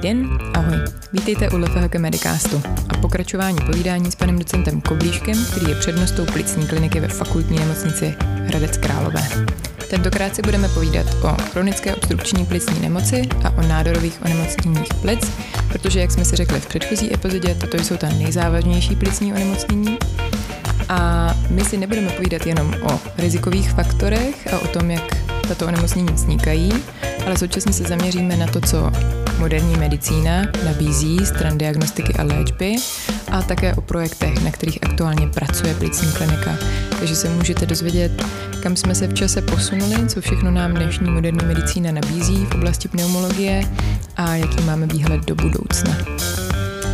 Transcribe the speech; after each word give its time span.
den, 0.00 0.38
ahoj. 0.54 0.78
Vítejte 1.12 1.50
u 1.50 1.56
LFHK 1.56 1.94
Medicastu 1.94 2.62
a 2.88 2.96
pokračování 2.96 3.58
povídání 3.66 4.10
s 4.10 4.14
panem 4.14 4.38
docentem 4.38 4.80
Koblíškem, 4.80 5.44
který 5.44 5.68
je 5.68 5.74
přednostou 5.74 6.24
plicní 6.24 6.66
kliniky 6.66 7.00
ve 7.00 7.08
fakultní 7.08 7.58
nemocnici 7.58 8.14
Hradec 8.20 8.76
Králové. 8.76 9.28
Tentokrát 9.90 10.36
si 10.36 10.42
budeme 10.42 10.68
povídat 10.68 11.06
o 11.22 11.36
chronické 11.52 11.94
obstrukční 11.94 12.46
plicní 12.46 12.80
nemoci 12.80 13.28
a 13.44 13.50
o 13.50 13.62
nádorových 13.62 14.20
onemocněních 14.24 14.94
plic, 15.00 15.32
protože, 15.68 16.00
jak 16.00 16.10
jsme 16.10 16.24
si 16.24 16.36
řekli 16.36 16.60
v 16.60 16.66
předchozí 16.66 17.14
epizodě, 17.14 17.54
toto 17.54 17.76
jsou 17.76 17.96
ta 17.96 18.08
nejzávažnější 18.08 18.96
plicní 18.96 19.32
onemocnění. 19.32 19.98
A 20.88 21.30
my 21.50 21.64
si 21.64 21.76
nebudeme 21.76 22.10
povídat 22.10 22.46
jenom 22.46 22.74
o 22.82 23.00
rizikových 23.18 23.70
faktorech 23.70 24.54
a 24.54 24.58
o 24.58 24.66
tom, 24.66 24.90
jak 24.90 25.16
tato 25.48 25.66
onemocnění 25.66 26.12
vznikají, 26.12 26.72
ale 27.26 27.38
současně 27.38 27.72
se 27.72 27.82
zaměříme 27.82 28.36
na 28.36 28.46
to, 28.46 28.60
co 28.60 28.90
moderní 29.40 29.76
medicína 29.76 30.42
nabízí 30.64 31.26
stran 31.26 31.58
diagnostiky 31.58 32.12
a 32.12 32.22
léčby 32.22 32.76
a 33.30 33.42
také 33.42 33.74
o 33.74 33.80
projektech, 33.80 34.44
na 34.44 34.50
kterých 34.50 34.78
aktuálně 34.82 35.26
pracuje 35.26 35.74
plicní 35.74 36.12
klinika. 36.12 36.58
Takže 36.98 37.16
se 37.16 37.28
můžete 37.28 37.66
dozvědět, 37.66 38.24
kam 38.62 38.76
jsme 38.76 38.94
se 38.94 39.06
v 39.06 39.14
čase 39.14 39.42
posunuli, 39.42 40.08
co 40.08 40.20
všechno 40.20 40.50
nám 40.50 40.74
dnešní 40.74 41.10
moderní 41.10 41.46
medicína 41.46 41.92
nabízí 41.92 42.46
v 42.46 42.54
oblasti 42.54 42.88
pneumologie 42.88 43.62
a 44.16 44.34
jaký 44.34 44.62
máme 44.64 44.86
výhled 44.86 45.24
do 45.24 45.34
budoucna. 45.34 45.96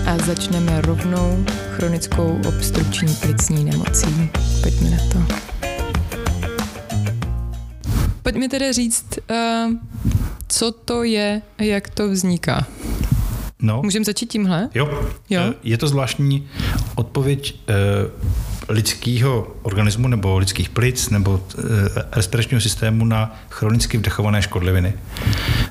A 0.07 0.19
začneme 0.19 0.81
rovnou 0.81 1.45
chronickou 1.77 2.41
obstrukční 2.49 3.15
plicní 3.15 3.65
nemocí. 3.65 4.31
Pojďme 4.63 4.91
na 4.91 4.99
to. 5.13 5.35
Pojďme 8.23 8.49
tedy 8.49 8.73
říct, 8.73 9.05
uh, 9.31 10.16
co 10.57 10.73
to 10.73 11.03
je 11.05 11.43
a 11.59 11.63
jak 11.63 11.89
to 11.91 12.09
vzniká. 12.09 12.67
No. 13.63 13.83
Můžeme 13.83 14.05
začít 14.05 14.27
tímhle? 14.33 14.69
Jo. 14.75 15.05
Jo. 15.31 15.41
Eh, 15.51 15.55
Je 15.63 15.79
to 15.79 15.89
zvláštní 15.89 16.49
odpověď 16.95 17.55
eh, 17.69 17.75
lidského 18.69 19.57
organismu 19.63 20.09
nebo 20.09 20.39
lidských 20.39 20.69
plic 20.69 21.11
nebo 21.11 21.41
eh, 21.59 21.63
respiračního 22.13 22.61
systému 22.61 23.05
na 23.05 23.37
chronicky 23.51 23.99
vdechované 23.99 24.43
škodliviny. 24.43 24.95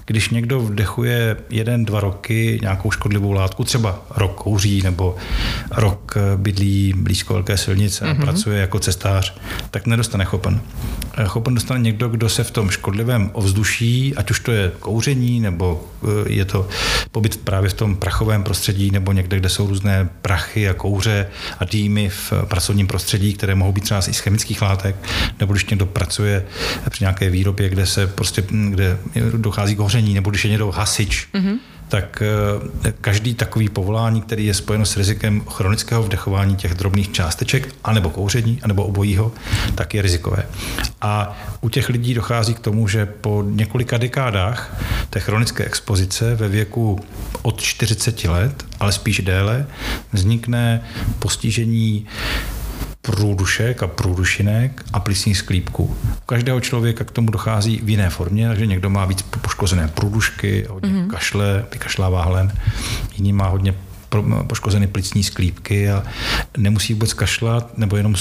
Když 0.05 0.29
někdo 0.29 0.59
vdechuje 0.59 1.37
jeden, 1.49 1.85
dva 1.85 1.99
roky 1.99 2.59
nějakou 2.61 2.91
škodlivou 2.91 3.31
látku, 3.31 3.63
třeba 3.63 4.05
rok 4.15 4.35
kouří 4.35 4.81
nebo 4.81 5.15
rok 5.71 6.17
eh, 6.17 6.37
bydlí 6.37 6.93
blízko 6.97 7.33
velké 7.33 7.57
silnice 7.57 8.05
a 8.05 8.13
mm-hmm. 8.13 8.21
pracuje 8.21 8.59
jako 8.59 8.79
cestář, 8.79 9.33
tak 9.71 9.85
nedostane 9.85 10.25
chopen. 10.25 10.61
Eh, 11.17 11.25
Chopen 11.27 11.55
dostane 11.55 11.79
někdo, 11.79 12.09
kdo 12.09 12.29
se 12.29 12.43
v 12.43 12.51
tom 12.51 12.69
škodlivém 12.69 13.29
ovzduší, 13.33 14.15
ať 14.15 14.31
už 14.31 14.39
to 14.39 14.51
je 14.51 14.71
kouření, 14.79 15.39
nebo 15.39 15.83
je 16.27 16.45
to 16.45 16.67
pobyt 17.11 17.37
právě 17.37 17.69
v 17.69 17.73
tom 17.73 17.95
prachovém 17.95 18.43
prostředí, 18.43 18.91
nebo 18.91 19.11
někde, 19.11 19.37
kde 19.37 19.49
jsou 19.49 19.67
různé 19.67 20.09
prachy 20.21 20.69
a 20.69 20.73
kouře 20.73 21.27
a 21.59 21.65
dýmy 21.65 22.09
v 22.09 22.33
pracovním 22.45 22.84
prostředí, 22.87 23.33
které 23.33 23.55
mohou 23.55 23.71
být 23.71 23.83
třeba 23.83 23.99
i 23.99 24.13
z 24.13 24.19
chemických 24.19 24.61
látek, 24.61 24.95
nebo 25.39 25.53
když 25.53 25.65
někdo 25.65 25.85
pracuje 25.85 26.45
při 26.89 27.03
nějaké 27.03 27.29
výrobě, 27.29 27.69
kde 27.69 27.85
se 27.85 28.07
prostě, 28.07 28.43
kde 28.69 28.97
dochází 29.37 29.75
k 29.75 29.79
hoření, 29.79 30.13
nebo 30.13 30.29
když 30.29 30.45
je 30.45 30.51
někdo 30.51 30.71
hasič, 30.71 31.27
mm-hmm 31.33 31.57
tak 31.87 32.23
eh, 32.85 32.93
každý 33.01 33.33
takový 33.33 33.69
povolání, 33.69 34.21
který 34.21 34.45
je 34.45 34.53
spojeno 34.53 34.85
s 34.85 34.97
rizikem 34.97 35.41
chronického 35.41 36.03
vdechování 36.03 36.55
těch 36.55 36.73
drobných 36.73 37.11
částeček, 37.11 37.75
anebo 37.83 38.09
kouření, 38.09 38.59
anebo 38.63 38.83
obojího, 38.83 39.31
tak 39.75 39.93
je 39.93 40.01
rizikové. 40.01 40.43
A 41.01 41.37
u 41.61 41.69
těch 41.69 41.89
lidí 41.89 42.13
dochází 42.13 42.53
k 42.53 42.59
tomu, 42.59 42.87
že 42.87 43.05
po 43.05 43.43
několika 43.47 43.97
dekádách 43.97 44.81
té 45.09 45.19
chronické 45.19 45.65
expozice 45.65 46.35
ve 46.35 46.47
věku 46.47 46.99
od 47.41 47.61
40 47.61 48.23
let, 48.23 48.65
ale 48.79 48.91
spíš 48.91 49.19
déle, 49.19 49.67
vznikne 50.13 50.81
postižení 51.19 52.05
průdušek 53.05 53.83
a 53.83 53.87
průdušinek 53.87 54.83
a 54.93 54.99
plicních 54.99 55.37
sklípků. 55.37 55.83
U 55.83 56.25
každého 56.25 56.59
člověka 56.59 57.03
k 57.03 57.11
tomu 57.11 57.31
dochází 57.31 57.81
v 57.83 57.89
jiné 57.89 58.09
formě, 58.09 58.47
takže 58.47 58.65
někdo 58.65 58.89
má 58.89 59.05
víc 59.05 59.21
poškozené 59.21 59.87
průdušky, 59.87 60.65
hodně 60.69 60.89
mm-hmm. 60.89 61.07
kašle, 61.07 61.65
vykašlává 61.71 62.23
hlen, 62.23 62.51
jiný 63.15 63.33
má 63.33 63.47
hodně 63.47 63.73
poškozeny 64.23 64.87
plicní 64.87 65.23
sklípky 65.23 65.89
a 65.89 66.03
nemusí 66.57 66.93
vůbec 66.93 67.13
kašlat 67.13 67.77
nebo 67.77 67.97
jenom 67.97 68.15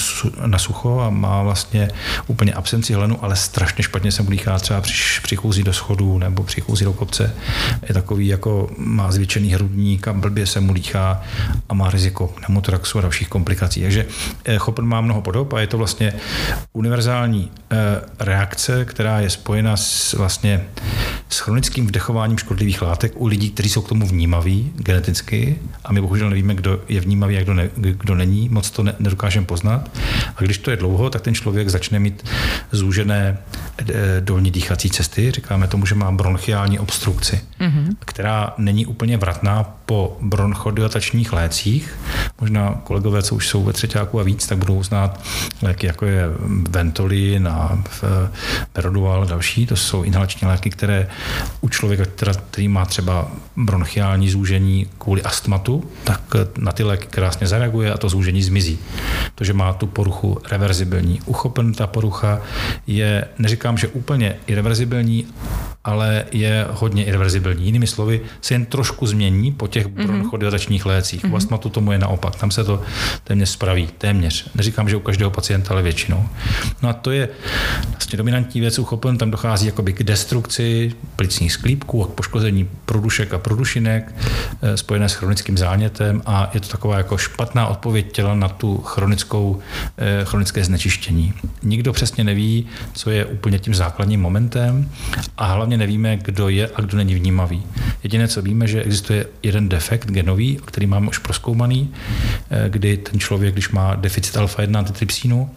na 0.45 0.57
sucho 0.57 0.99
a 0.99 1.09
má 1.09 1.43
vlastně 1.43 1.91
úplně 2.27 2.53
absenci 2.53 2.93
hlenu, 2.93 3.23
ale 3.23 3.35
strašně 3.35 3.83
špatně 3.83 4.11
se 4.11 4.23
mu 4.23 4.29
dýchá 4.29 4.59
třeba 4.59 4.81
při, 4.81 4.93
při 5.23 5.35
chůzi 5.35 5.63
do 5.63 5.73
schodu 5.73 6.17
nebo 6.17 6.43
při 6.43 6.61
chůzi 6.61 6.85
do 6.85 6.93
kopce. 6.93 7.35
Je 7.87 7.93
takový 7.93 8.27
jako 8.27 8.69
má 8.77 9.11
zvětšený 9.11 9.53
hrudník 9.53 10.07
a 10.07 10.13
blbě 10.13 10.47
se 10.47 10.59
mu 10.59 10.73
dýchá 10.73 11.21
a 11.69 11.73
má 11.73 11.91
riziko 11.91 12.27
pneumotoraxu 12.27 12.97
a 12.97 13.01
dalších 13.01 13.27
komplikací. 13.27 13.81
Takže 13.81 14.05
chopen 14.57 14.85
má 14.85 15.01
mnoho 15.01 15.21
podob 15.21 15.53
a 15.53 15.59
je 15.59 15.67
to 15.67 15.77
vlastně 15.77 16.13
univerzální 16.73 17.51
reakce, 18.19 18.85
která 18.85 19.19
je 19.19 19.29
spojena 19.29 19.77
s 19.77 20.13
vlastně 20.13 20.63
s 21.29 21.39
chronickým 21.39 21.87
vdechováním 21.87 22.37
škodlivých 22.37 22.81
látek 22.81 23.13
u 23.15 23.27
lidí, 23.27 23.49
kteří 23.49 23.69
jsou 23.69 23.81
k 23.81 23.89
tomu 23.89 24.07
vnímaví 24.07 24.71
geneticky 24.75 25.59
a 25.85 25.93
my 25.93 26.01
bohužel 26.01 26.29
nevíme, 26.29 26.55
kdo 26.55 26.79
je 26.89 27.01
vnímavý 27.01 27.37
a 27.37 27.41
kdo, 27.41 27.53
ne, 27.53 27.69
kdo 27.75 28.15
není, 28.15 28.49
moc 28.49 28.71
to 28.71 28.83
ne, 28.83 28.93
nedokážeme 28.99 29.45
poznat. 29.45 29.89
A 30.35 30.43
když 30.43 30.57
to 30.57 30.71
je 30.71 30.77
dlouho, 30.77 31.09
tak 31.09 31.21
ten 31.21 31.35
člověk 31.35 31.69
začne 31.69 31.99
mít 31.99 32.29
zúžené 32.71 33.37
dolní 34.19 34.51
dýchací 34.51 34.89
cesty, 34.89 35.31
říkáme 35.31 35.67
tomu, 35.67 35.85
že 35.85 35.95
má 35.95 36.11
bronchiální 36.11 36.79
obstrukci, 36.79 37.41
mm-hmm. 37.59 37.95
která 37.99 38.53
není 38.57 38.85
úplně 38.85 39.17
vratná 39.17 39.63
po 39.85 40.17
bronchodilatačních 40.21 41.33
lécích. 41.33 41.99
Možná 42.41 42.81
kolegové, 42.83 43.23
co 43.23 43.35
už 43.35 43.47
jsou 43.47 43.63
ve 43.63 43.73
třetíku 43.73 44.19
a 44.19 44.23
víc, 44.23 44.47
tak 44.47 44.57
budou 44.57 44.83
znát 44.83 45.21
léky, 45.61 45.87
jako 45.87 46.05
je 46.05 46.23
Ventolin 46.69 47.47
a 47.47 47.83
Perodual 48.73 49.21
a 49.21 49.25
další. 49.25 49.65
To 49.65 49.75
jsou 49.75 50.03
inhalační 50.03 50.47
léky, 50.47 50.69
které 50.69 51.07
u 51.61 51.69
člověka, 51.69 52.03
který 52.51 52.67
má 52.67 52.85
třeba 52.85 53.31
bronchiální 53.55 54.29
zúžení 54.29 54.87
kvůli 54.97 55.23
astmatu, 55.23 55.74
tak 56.03 56.21
na 56.57 56.71
ty 56.71 56.83
léky 56.83 57.07
krásně 57.09 57.47
zareaguje 57.47 57.93
a 57.93 57.97
to 57.97 58.09
zúžení 58.09 58.43
zmizí. 58.43 58.79
To, 59.35 59.43
že 59.43 59.53
má 59.53 59.73
tu 59.73 59.87
poruchu 59.87 60.37
reverzibilní. 60.51 61.19
Uchopen 61.25 61.73
ta 61.73 61.87
porucha 61.87 62.41
je, 62.87 63.25
neříkám, 63.39 63.77
že 63.77 63.87
úplně 63.87 64.35
irreverzibilní, 64.47 65.27
ale 65.83 66.25
je 66.31 66.67
hodně 66.71 67.05
irreverzibilní. 67.05 67.65
Jinými 67.65 67.87
slovy, 67.87 68.21
se 68.41 68.53
jen 68.53 68.65
trošku 68.65 69.07
změní 69.07 69.51
po 69.51 69.67
těch 69.67 69.87
bronchodilatačních 69.87 70.85
lécích. 70.85 71.23
Mm-hmm. 71.23 71.33
U 71.33 71.35
astmatu 71.35 71.69
tomu 71.69 71.91
je 71.91 71.99
naopak. 71.99 72.35
Tam 72.35 72.51
se 72.51 72.63
to 72.63 72.81
téměř 73.23 73.49
spraví. 73.49 73.89
Téměř. 73.97 74.49
Neříkám, 74.55 74.89
že 74.89 74.95
u 74.95 74.99
každého 74.99 75.31
pacienta, 75.31 75.73
ale 75.73 75.83
většinou. 75.83 76.29
No 76.81 76.89
a 76.89 76.93
to 76.93 77.11
je 77.11 77.29
vlastně 77.91 78.17
dominantní 78.17 78.61
věc 78.61 78.79
uchopen. 78.79 79.17
Tam 79.17 79.31
dochází 79.31 79.65
jakoby 79.65 79.93
k 79.93 80.03
destrukci 80.03 80.93
plicních 81.15 81.53
sklípků 81.53 82.03
a 82.03 82.07
k 82.07 82.09
poškození 82.09 82.69
průdušek 82.85 83.33
a 83.33 83.37
průdušinek 83.37 84.15
spojené 84.75 85.09
s 85.09 85.13
chronickým 85.13 85.54
zánětem 85.57 86.21
a 86.25 86.49
je 86.53 86.59
to 86.59 86.67
taková 86.67 86.97
jako 86.97 87.17
špatná 87.17 87.67
odpověď 87.67 88.11
těla 88.11 88.35
na 88.35 88.49
tu 88.49 88.77
chronickou, 88.77 89.59
chronické 90.23 90.63
znečištění. 90.63 91.33
Nikdo 91.63 91.93
přesně 91.93 92.23
neví, 92.23 92.67
co 92.93 93.09
je 93.09 93.25
úplně 93.25 93.59
tím 93.59 93.75
základním 93.75 94.21
momentem 94.21 94.91
a 95.37 95.45
hlavně 95.45 95.77
nevíme, 95.77 96.17
kdo 96.17 96.49
je 96.49 96.69
a 96.75 96.81
kdo 96.81 96.97
není 96.97 97.15
vnímavý. 97.15 97.63
Jediné, 98.03 98.27
co 98.27 98.41
víme, 98.41 98.67
že 98.67 98.83
existuje 98.83 99.25
jeden 99.43 99.69
defekt 99.69 100.11
genový, 100.11 100.59
který 100.65 100.87
máme 100.87 101.07
už 101.07 101.17
proskoumaný, 101.17 101.93
kdy 102.67 102.97
ten 102.97 103.19
člověk, 103.19 103.53
když 103.53 103.69
má 103.69 103.95
deficit 103.95 104.35
alfa-1 104.35 104.77
antitrypsínu, 104.77 105.49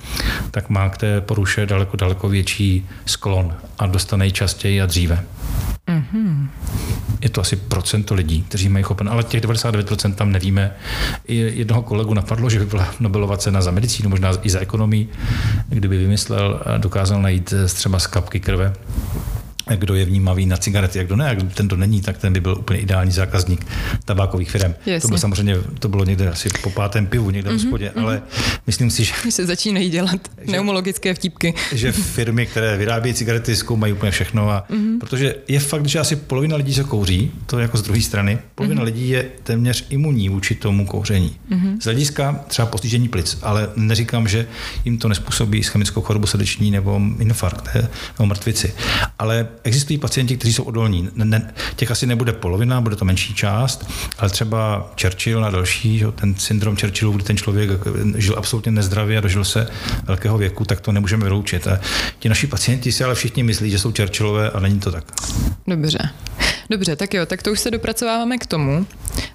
tak 0.50 0.70
má 0.70 0.88
k 0.88 0.96
té 0.96 1.20
poruše 1.20 1.67
daleko, 1.67 1.96
daleko 1.96 2.28
větší 2.28 2.87
sklon 3.06 3.55
a 3.78 3.87
dostane 3.87 4.26
ji 4.26 4.32
častěji 4.32 4.82
a 4.82 4.87
dříve. 4.87 5.25
Mm-hmm. 5.88 6.49
Je 7.20 7.29
to 7.29 7.41
asi 7.41 7.56
procento 7.56 8.15
lidí, 8.15 8.43
kteří 8.43 8.69
mají 8.69 8.82
chopen, 8.82 9.09
ale 9.09 9.25
těch 9.25 9.43
99% 9.43 10.15
tam 10.15 10.32
nevíme. 10.32 10.75
Jednoho 11.29 11.82
kolegu 11.82 12.15
napadlo, 12.15 12.50
že 12.50 12.59
by 12.59 12.67
byla 12.67 12.94
Nobelova 13.00 13.37
cena 13.37 13.62
za 13.62 13.70
medicínu, 13.70 14.09
možná 14.09 14.32
i 14.43 14.50
za 14.50 14.61
ekonomii, 14.61 15.09
kdyby 15.69 15.99
vymyslel 15.99 16.61
dokázal 16.79 17.23
najít 17.23 17.55
třeba 17.75 17.99
z 17.99 18.06
kapky 18.06 18.41
krve 18.41 18.73
kdo 19.76 19.94
je 19.94 20.05
vnímavý 20.05 20.47
na 20.47 20.56
cigarety, 20.56 20.99
jak 20.99 21.06
kdo 21.06 21.17
ne, 21.17 21.25
jak 21.29 21.55
ten 21.55 21.69
to 21.69 21.76
není, 21.76 22.00
tak 22.00 22.19
ten 22.19 22.32
by 22.32 22.41
byl 22.41 22.56
úplně 22.59 22.81
ideální 22.81 23.12
zákazník 23.12 23.67
tabákových 24.05 24.50
firm. 24.50 24.75
Jasně. 24.87 25.00
To 25.00 25.09
bylo 25.09 25.19
samozřejmě, 25.19 25.56
to 25.79 25.88
bylo 25.88 26.05
někde 26.05 26.29
asi 26.29 26.49
po 26.62 26.70
pátém 26.70 27.06
pivu, 27.06 27.31
někde 27.31 27.50
v 27.50 27.53
mm-hmm, 27.53 27.56
hospodě, 27.56 27.93
mm-hmm. 27.94 28.03
ale 28.03 28.23
myslím 28.67 28.91
si, 28.91 29.05
že... 29.05 29.12
Když 29.23 29.35
se 29.35 29.47
začínají 29.47 29.91
dělat 29.91 30.20
že, 30.38 30.44
pneumologické 30.44 31.15
vtípky. 31.15 31.55
Že 31.73 31.93
firmy, 31.93 32.47
které 32.47 32.76
vyrábějí 32.76 33.15
cigarety, 33.15 33.56
zkoumají 33.56 33.93
úplně 33.93 34.12
všechno. 34.12 34.50
A, 34.50 34.65
mm-hmm. 34.70 34.99
Protože 34.99 35.35
je 35.49 35.61
fakt, 35.61 35.87
že 35.87 35.99
asi 35.99 36.17
polovina 36.17 36.56
lidí 36.56 36.75
se 36.75 36.85
kouří, 36.85 37.31
to 37.47 37.59
je 37.59 37.62
jako 37.62 37.76
z 37.76 37.82
druhé 37.82 38.00
strany, 38.00 38.38
polovina 38.55 38.82
mm-hmm. 38.82 38.85
lidí 38.85 39.09
je 39.09 39.31
téměř 39.43 39.87
imunní 39.91 40.29
vůči 40.29 40.55
tomu 40.55 40.87
kouření. 40.87 41.37
Mm-hmm. 41.50 41.81
Z 41.81 41.85
hlediska 41.85 42.44
třeba 42.49 42.67
postižení 42.67 43.09
plic, 43.09 43.38
ale 43.43 43.71
neříkám, 43.76 44.29
že 44.29 44.47
jim 44.85 44.99
to 44.99 45.09
nespůsobí 45.09 45.62
chemickou 45.62 46.00
chorobu 46.00 46.26
srdeční 46.26 46.71
nebo 46.71 47.00
infarkt 47.19 47.69
nebo 48.19 48.26
mrtvici. 48.26 48.75
Ale 49.19 49.49
existují 49.64 49.99
pacienti, 49.99 50.37
kteří 50.37 50.52
jsou 50.52 50.62
odolní. 50.62 51.08
Ne, 51.14 51.55
těch 51.76 51.90
asi 51.90 52.06
nebude 52.06 52.32
polovina, 52.32 52.81
bude 52.81 52.96
to 52.96 53.05
menší 53.05 53.34
část, 53.34 53.90
ale 54.19 54.31
třeba 54.31 54.90
Churchill 55.00 55.44
a 55.44 55.50
další, 55.50 56.05
ten 56.14 56.34
syndrom 56.34 56.76
Churchillu, 56.76 57.12
kdy 57.12 57.25
ten 57.25 57.37
člověk 57.37 57.70
žil 58.16 58.34
absolutně 58.38 58.72
nezdravě 58.72 59.19
a 59.19 59.20
dožil 59.20 59.44
se 59.44 59.66
velkého 60.05 60.38
věku, 60.38 60.64
tak 60.64 60.81
to 60.81 60.93
nemůžeme 60.93 61.25
vyloučit. 61.25 61.66
A 61.66 61.81
ti 62.19 62.28
naši 62.28 62.46
pacienti 62.46 62.93
si 62.93 63.05
ale 63.05 63.14
všichni 63.14 63.43
myslí, 63.43 63.70
že 63.70 63.78
jsou 63.78 63.93
Churchillové 63.93 64.50
a 64.50 64.60
není 64.60 64.81
to 64.81 64.93
tak. 64.93 65.05
Dobře. 65.66 65.99
Dobře, 66.70 66.96
tak 66.96 67.14
jo, 67.14 67.26
tak 67.26 67.43
to 67.43 67.52
už 67.52 67.61
se 67.61 67.70
dopracováváme 67.70 68.38
k 68.38 68.46
tomu. 68.46 68.87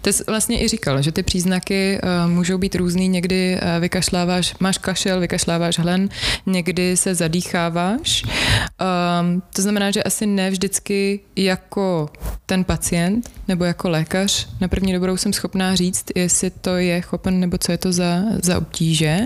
Ty 0.04 0.14
jsi 0.14 0.24
vlastně 0.28 0.64
i 0.64 0.68
říkal, 0.68 1.02
že 1.02 1.12
ty 1.12 1.24
příznaky 1.24 2.00
uh, 2.04 2.32
můžou 2.32 2.58
být 2.58 2.76
různý, 2.76 3.08
někdy 3.08 3.60
uh, 3.62 3.82
vykašláváš, 3.82 4.56
máš 4.60 4.78
kašel, 4.78 5.20
vykašláváš 5.20 5.80
hlen, 5.80 6.10
někdy 6.46 6.98
se 6.98 7.16
zadýcháváš. 7.16 8.24
Um, 8.24 9.44
to 9.56 9.62
znamená, 9.62 9.92
že 9.92 10.04
asi 10.04 10.26
ne 10.26 10.52
vždycky 10.52 11.20
jako 11.36 12.10
ten 12.46 12.64
pacient 12.64 13.32
nebo 13.48 13.64
jako 13.64 13.90
lékař 13.90 14.48
na 14.62 14.68
první 14.68 14.94
dobrou 14.94 15.18
jsem 15.18 15.34
schopná 15.34 15.76
říct, 15.76 16.06
jestli 16.16 16.50
to 16.50 16.78
je 16.78 17.02
chopen 17.02 17.40
nebo 17.40 17.58
co 17.58 17.72
je 17.72 17.78
to 17.78 17.94
za, 17.94 18.24
za 18.44 18.58
obtíže. 18.58 19.20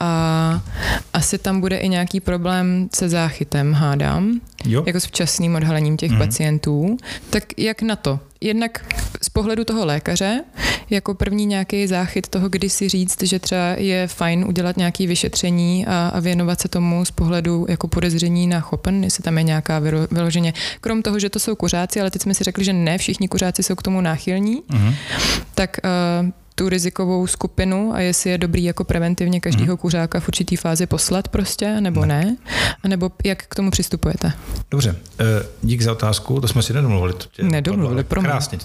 A 0.00 0.62
asi 1.12 1.38
tam 1.38 1.60
bude 1.60 1.76
i 1.76 1.88
nějaký 1.88 2.20
problém 2.20 2.88
se 2.94 3.08
záchytem, 3.08 3.72
hádám, 3.72 4.40
jo. 4.64 4.82
jako 4.86 5.00
s 5.00 5.04
včasným 5.04 5.54
odhalením 5.54 5.96
těch 5.96 6.10
mm. 6.10 6.18
pacientů. 6.18 6.96
Tak 7.30 7.44
jak 7.58 7.82
na 7.82 7.96
to? 7.96 8.20
Jednak 8.44 8.94
z 9.22 9.28
pohledu 9.28 9.64
toho 9.64 9.86
lékaře, 9.86 10.44
jako 10.90 11.14
první 11.14 11.46
nějaký 11.46 11.86
záchyt 11.86 12.28
toho, 12.28 12.48
kdy 12.48 12.70
si 12.70 12.88
říct, 12.88 13.22
že 13.22 13.38
třeba 13.38 13.74
je 13.76 14.08
fajn 14.08 14.44
udělat 14.48 14.76
nějaké 14.76 15.06
vyšetření 15.06 15.86
a, 15.86 16.08
a 16.14 16.20
věnovat 16.20 16.60
se 16.60 16.68
tomu 16.68 17.04
z 17.04 17.10
pohledu 17.10 17.66
jako 17.68 17.88
podezření 17.88 18.46
na 18.46 18.60
chopen, 18.60 19.04
jestli 19.04 19.22
tam 19.22 19.38
je 19.38 19.44
nějaká 19.44 19.78
vyloženě. 20.10 20.52
Krom 20.80 21.02
toho, 21.02 21.18
že 21.18 21.30
to 21.30 21.38
jsou 21.38 21.54
kuřáci, 21.54 22.00
ale 22.00 22.10
teď 22.10 22.22
jsme 22.22 22.34
si 22.34 22.44
řekli, 22.44 22.64
že 22.64 22.72
ne 22.72 22.98
všichni 22.98 23.28
kuřáci 23.28 23.62
jsou 23.62 23.74
k 23.74 23.82
tomu 23.82 24.00
náchylní, 24.00 24.62
mm-hmm. 24.62 24.94
tak 25.54 25.76
uh, 25.84 26.30
tu 26.54 26.68
rizikovou 26.68 27.26
skupinu 27.26 27.94
a 27.94 28.00
jestli 28.00 28.30
je 28.30 28.38
dobrý 28.38 28.64
jako 28.64 28.84
preventivně 28.84 29.40
každého 29.40 29.66
hmm. 29.66 29.76
kuřáka 29.76 30.20
v 30.20 30.28
určitý 30.28 30.56
fázi 30.56 30.86
poslat 30.86 31.28
prostě, 31.28 31.80
nebo 31.80 32.06
ne. 32.06 32.36
a 32.82 32.88
nebo 32.88 33.10
jak 33.24 33.42
k 33.46 33.54
tomu 33.54 33.70
přistupujete. 33.70 34.32
Dobře, 34.70 34.96
eh, 35.20 35.24
dík 35.62 35.82
za 35.82 35.92
otázku, 35.92 36.40
to 36.40 36.48
jsme 36.48 36.62
si 36.62 36.72
nedomluvili. 36.72 37.14
Nedomluvili, 37.42 38.04
pro 38.04 38.20
Krásně. 38.20 38.58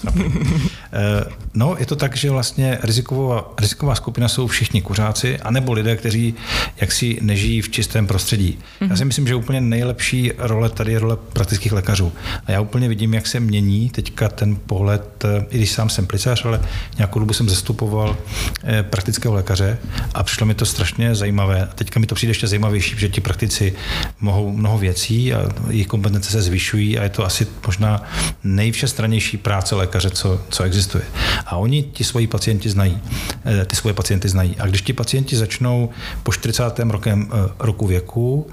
Eh, 0.94 1.26
no, 1.54 1.76
je 1.80 1.86
to 1.86 1.96
tak, 1.96 2.18
že 2.18 2.32
vlastně 2.32 2.78
riziková, 2.84 3.54
riziková 3.60 3.96
skupina 3.96 4.28
jsou 4.28 4.48
všichni 4.48 4.82
kuřáci, 4.82 5.38
anebo 5.38 5.74
lidé, 5.74 5.96
kteří 5.96 6.34
jaksi 6.82 7.18
nežijí 7.22 7.62
v 7.62 7.70
čistém 7.70 8.08
prostředí. 8.08 8.60
Já 8.82 8.88
si 8.88 8.94
mhm. 8.94 9.08
myslím, 9.08 9.28
že 9.28 9.36
úplně 9.36 9.62
nejlepší 9.62 10.32
role 10.38 10.70
tady 10.70 10.92
je 10.92 11.00
role 11.00 11.18
praktických 11.34 11.72
lékařů. 11.72 12.12
A 12.46 12.52
já 12.52 12.62
úplně 12.62 12.90
vidím, 12.90 13.14
jak 13.14 13.28
se 13.28 13.40
mění 13.40 13.90
teďka 13.90 14.30
ten 14.30 14.56
pohled, 14.56 15.26
eh, 15.26 15.46
i 15.50 15.58
když 15.58 15.72
sám 15.72 15.90
jsem 15.90 16.08
plicář, 16.08 16.46
ale 16.46 16.62
nějakou 16.98 17.20
dobu 17.20 17.34
jsem 17.34 17.50
zastup 17.50 17.79
zastupoval 17.80 18.18
eh, 18.64 18.84
praktického 18.84 19.34
lékaře 19.34 19.78
a 20.14 20.24
přišlo 20.24 20.46
mi 20.46 20.54
to 20.54 20.66
strašně 20.66 21.16
zajímavé. 21.16 21.64
A 21.64 21.66
teďka 21.66 22.00
mi 22.00 22.06
to 22.06 22.16
přijde 22.16 22.32
ještě 22.32 22.48
zajímavější, 22.48 23.00
že 23.00 23.10
ti 23.10 23.22
praktici 23.22 23.74
mohou 24.20 24.52
mnoho 24.52 24.78
věcí 24.78 25.34
a 25.34 25.50
jejich 25.70 25.88
kompetence 25.88 26.32
se 26.32 26.42
zvyšují 26.42 27.00
a 27.00 27.04
je 27.04 27.10
to 27.10 27.26
asi 27.26 27.48
možná 27.66 28.04
nejvšestranější 28.44 29.38
práce 29.38 29.76
lékaře, 29.76 30.10
co, 30.10 30.42
co 30.50 30.64
existuje. 30.64 31.04
A 31.46 31.58
oni 31.58 31.84
ti 31.84 32.04
svoji 32.04 32.28
pacienti 32.28 32.70
znají, 32.70 33.00
eh, 33.46 33.66
ty 33.66 33.76
svoje 33.76 33.94
pacienty 33.94 34.30
znají. 34.30 34.56
A 34.60 34.68
když 34.68 34.82
ti 34.82 34.94
pacienti 34.94 35.36
začnou 35.36 35.90
po 36.24 36.32
40. 36.32 36.92
rokem, 36.92 37.28
eh, 37.32 37.52
roku 37.60 37.88
věku 37.88 38.48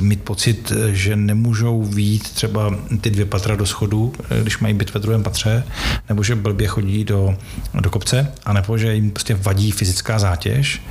mít 0.00 0.22
pocit, 0.22 0.72
že 0.92 1.16
nemůžou 1.16 1.82
výjít 1.82 2.30
třeba 2.30 2.74
ty 3.00 3.10
dvě 3.10 3.26
patra 3.26 3.56
do 3.56 3.66
schodu, 3.66 4.12
když 4.42 4.58
mají 4.58 4.74
být 4.74 4.94
ve 4.94 5.00
druhém 5.00 5.22
patře, 5.22 5.64
nebo 6.08 6.22
že 6.22 6.34
blbě 6.34 6.66
chodí 6.66 7.04
do, 7.04 7.36
do 7.74 7.90
kopce, 7.90 8.32
anebo 8.44 8.78
že 8.78 8.94
jim 8.94 9.10
prostě 9.10 9.34
vadí 9.34 9.70
fyzická 9.70 10.18
zátěž. 10.18 10.82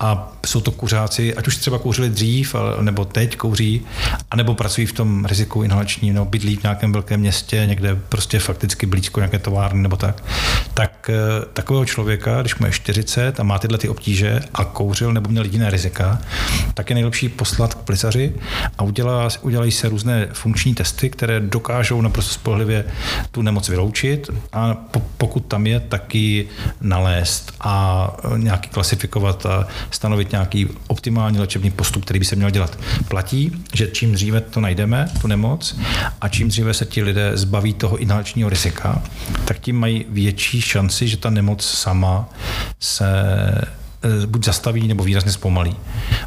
A 0.00 0.32
jsou 0.46 0.60
to 0.60 0.70
kuřáci, 0.70 1.34
ať 1.34 1.46
už 1.48 1.56
třeba 1.56 1.78
kouřili 1.78 2.10
dřív, 2.10 2.54
nebo 2.80 3.04
teď 3.04 3.36
kouří, 3.36 3.82
anebo 4.30 4.54
pracují 4.54 4.86
v 4.86 4.92
tom 4.92 5.24
riziku 5.24 5.62
inhalačním, 5.62 6.14
nebo 6.14 6.26
bydlí 6.26 6.56
v 6.56 6.62
nějakém 6.62 6.92
velkém 6.92 7.20
městě, 7.20 7.64
někde 7.66 7.94
prostě 8.08 8.38
fakticky 8.38 8.86
blízko 8.86 9.20
nějaké 9.20 9.38
továrny 9.38 9.82
nebo 9.82 9.96
tak, 9.96 10.24
tak 10.74 11.10
eh, 11.10 11.44
takového 11.52 11.84
člověka, 11.84 12.40
když 12.40 12.56
mu 12.56 12.66
je 12.66 12.72
40 12.72 13.40
a 13.40 13.42
má 13.42 13.58
tyhle 13.58 13.78
ty 13.78 13.88
obtíže 13.88 14.40
a 14.54 14.64
kouřil 14.64 15.12
nebo 15.12 15.30
měl 15.30 15.44
jiné 15.44 15.70
rizika, 15.70 16.18
tak 16.74 16.90
je 16.90 16.94
nejlepší 16.94 17.28
poslat 17.28 17.74
plisaři 17.88 18.34
a 18.78 18.82
udělá, 18.82 19.28
udělají 19.40 19.72
se 19.72 19.88
různé 19.88 20.28
funkční 20.32 20.74
testy, 20.74 21.10
které 21.10 21.40
dokážou 21.40 22.00
naprosto 22.00 22.34
spolehlivě 22.34 22.84
tu 23.30 23.42
nemoc 23.42 23.68
vyloučit 23.68 24.30
a 24.52 24.76
pokud 25.18 25.40
tam 25.40 25.66
je, 25.66 25.80
taky 25.80 26.48
nalézt 26.80 27.52
a 27.60 27.72
nějaký 28.36 28.68
klasifikovat 28.68 29.46
a 29.46 29.66
stanovit 29.90 30.32
nějaký 30.32 30.68
optimální 30.86 31.38
léčebný 31.38 31.70
postup, 31.70 32.04
který 32.04 32.18
by 32.18 32.24
se 32.24 32.36
měl 32.36 32.50
dělat. 32.50 32.78
Platí, 33.08 33.64
že 33.74 33.86
čím 33.86 34.12
dříve 34.12 34.40
to 34.40 34.60
najdeme, 34.60 35.08
tu 35.20 35.26
nemoc, 35.26 35.78
a 36.20 36.28
čím 36.28 36.48
dříve 36.48 36.74
se 36.74 36.84
ti 36.84 37.02
lidé 37.02 37.36
zbaví 37.36 37.74
toho 37.74 37.96
inhalačního 37.96 38.48
rizika, 38.48 39.02
tak 39.44 39.58
tím 39.58 39.76
mají 39.76 40.04
větší 40.08 40.60
šanci, 40.60 41.08
že 41.08 41.16
ta 41.16 41.30
nemoc 41.30 41.64
sama 41.64 42.28
se 42.80 43.08
buď 44.26 44.44
zastaví 44.44 44.88
nebo 44.88 45.04
výrazně 45.04 45.32
zpomalí. 45.32 45.76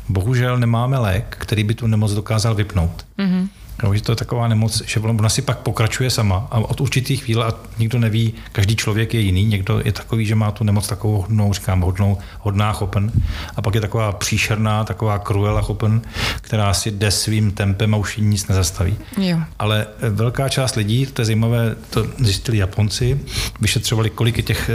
Bohužel 0.10 0.58
nemáme 0.58 0.98
lék, 0.98 1.36
který 1.40 1.64
by 1.64 1.74
tu 1.76 1.88
nemoc 1.88 2.14
dokázal 2.14 2.56
vypnout. 2.56 3.06
Mm-hmm. 3.20 3.48
No, 3.84 3.96
že 3.96 4.02
to 4.02 4.12
je 4.12 4.16
taková 4.16 4.48
nemoc, 4.48 4.82
že 4.86 5.00
ona 5.00 5.30
si 5.30 5.42
pak 5.42 5.58
pokračuje 5.58 6.10
sama 6.10 6.48
a 6.52 6.60
od 6.60 6.82
určitých 6.82 7.24
chvíle, 7.24 7.46
a 7.46 7.54
nikdo 7.80 8.00
neví, 8.00 8.34
každý 8.52 8.76
člověk 8.76 9.14
je 9.14 9.20
jiný, 9.20 9.46
někdo 9.46 9.82
je 9.86 9.92
takový, 9.92 10.26
že 10.26 10.36
má 10.36 10.52
tu 10.52 10.64
nemoc 10.64 10.88
takovou 10.88 11.22
hodnou, 11.22 11.54
říkám, 11.54 11.82
hodnou, 11.82 12.18
hodná 12.40 12.74
chopen, 12.74 13.12
a 13.56 13.62
pak 13.62 13.76
je 13.76 13.82
taková 13.82 14.12
příšerná, 14.12 14.84
taková 14.84 15.20
kruela 15.20 15.62
chopen, 15.62 16.02
která 16.42 16.74
si 16.74 16.92
jde 16.92 17.12
svým 17.12 17.52
tempem 17.52 17.94
a 17.94 17.98
už 17.98 18.18
nic 18.18 18.48
nezastaví. 18.48 18.96
Jo. 19.18 19.38
Ale 19.60 19.88
eh, 20.02 20.10
velká 20.10 20.50
část 20.50 20.76
lidí, 20.76 21.06
to 21.06 21.22
je 21.22 21.26
zajímavé, 21.26 21.76
to 21.90 22.08
zjistili 22.20 22.58
Japonci, 22.58 23.20
vyšetřovali, 23.62 24.10
kolik 24.10 24.38
je 24.38 24.44
těch 24.44 24.70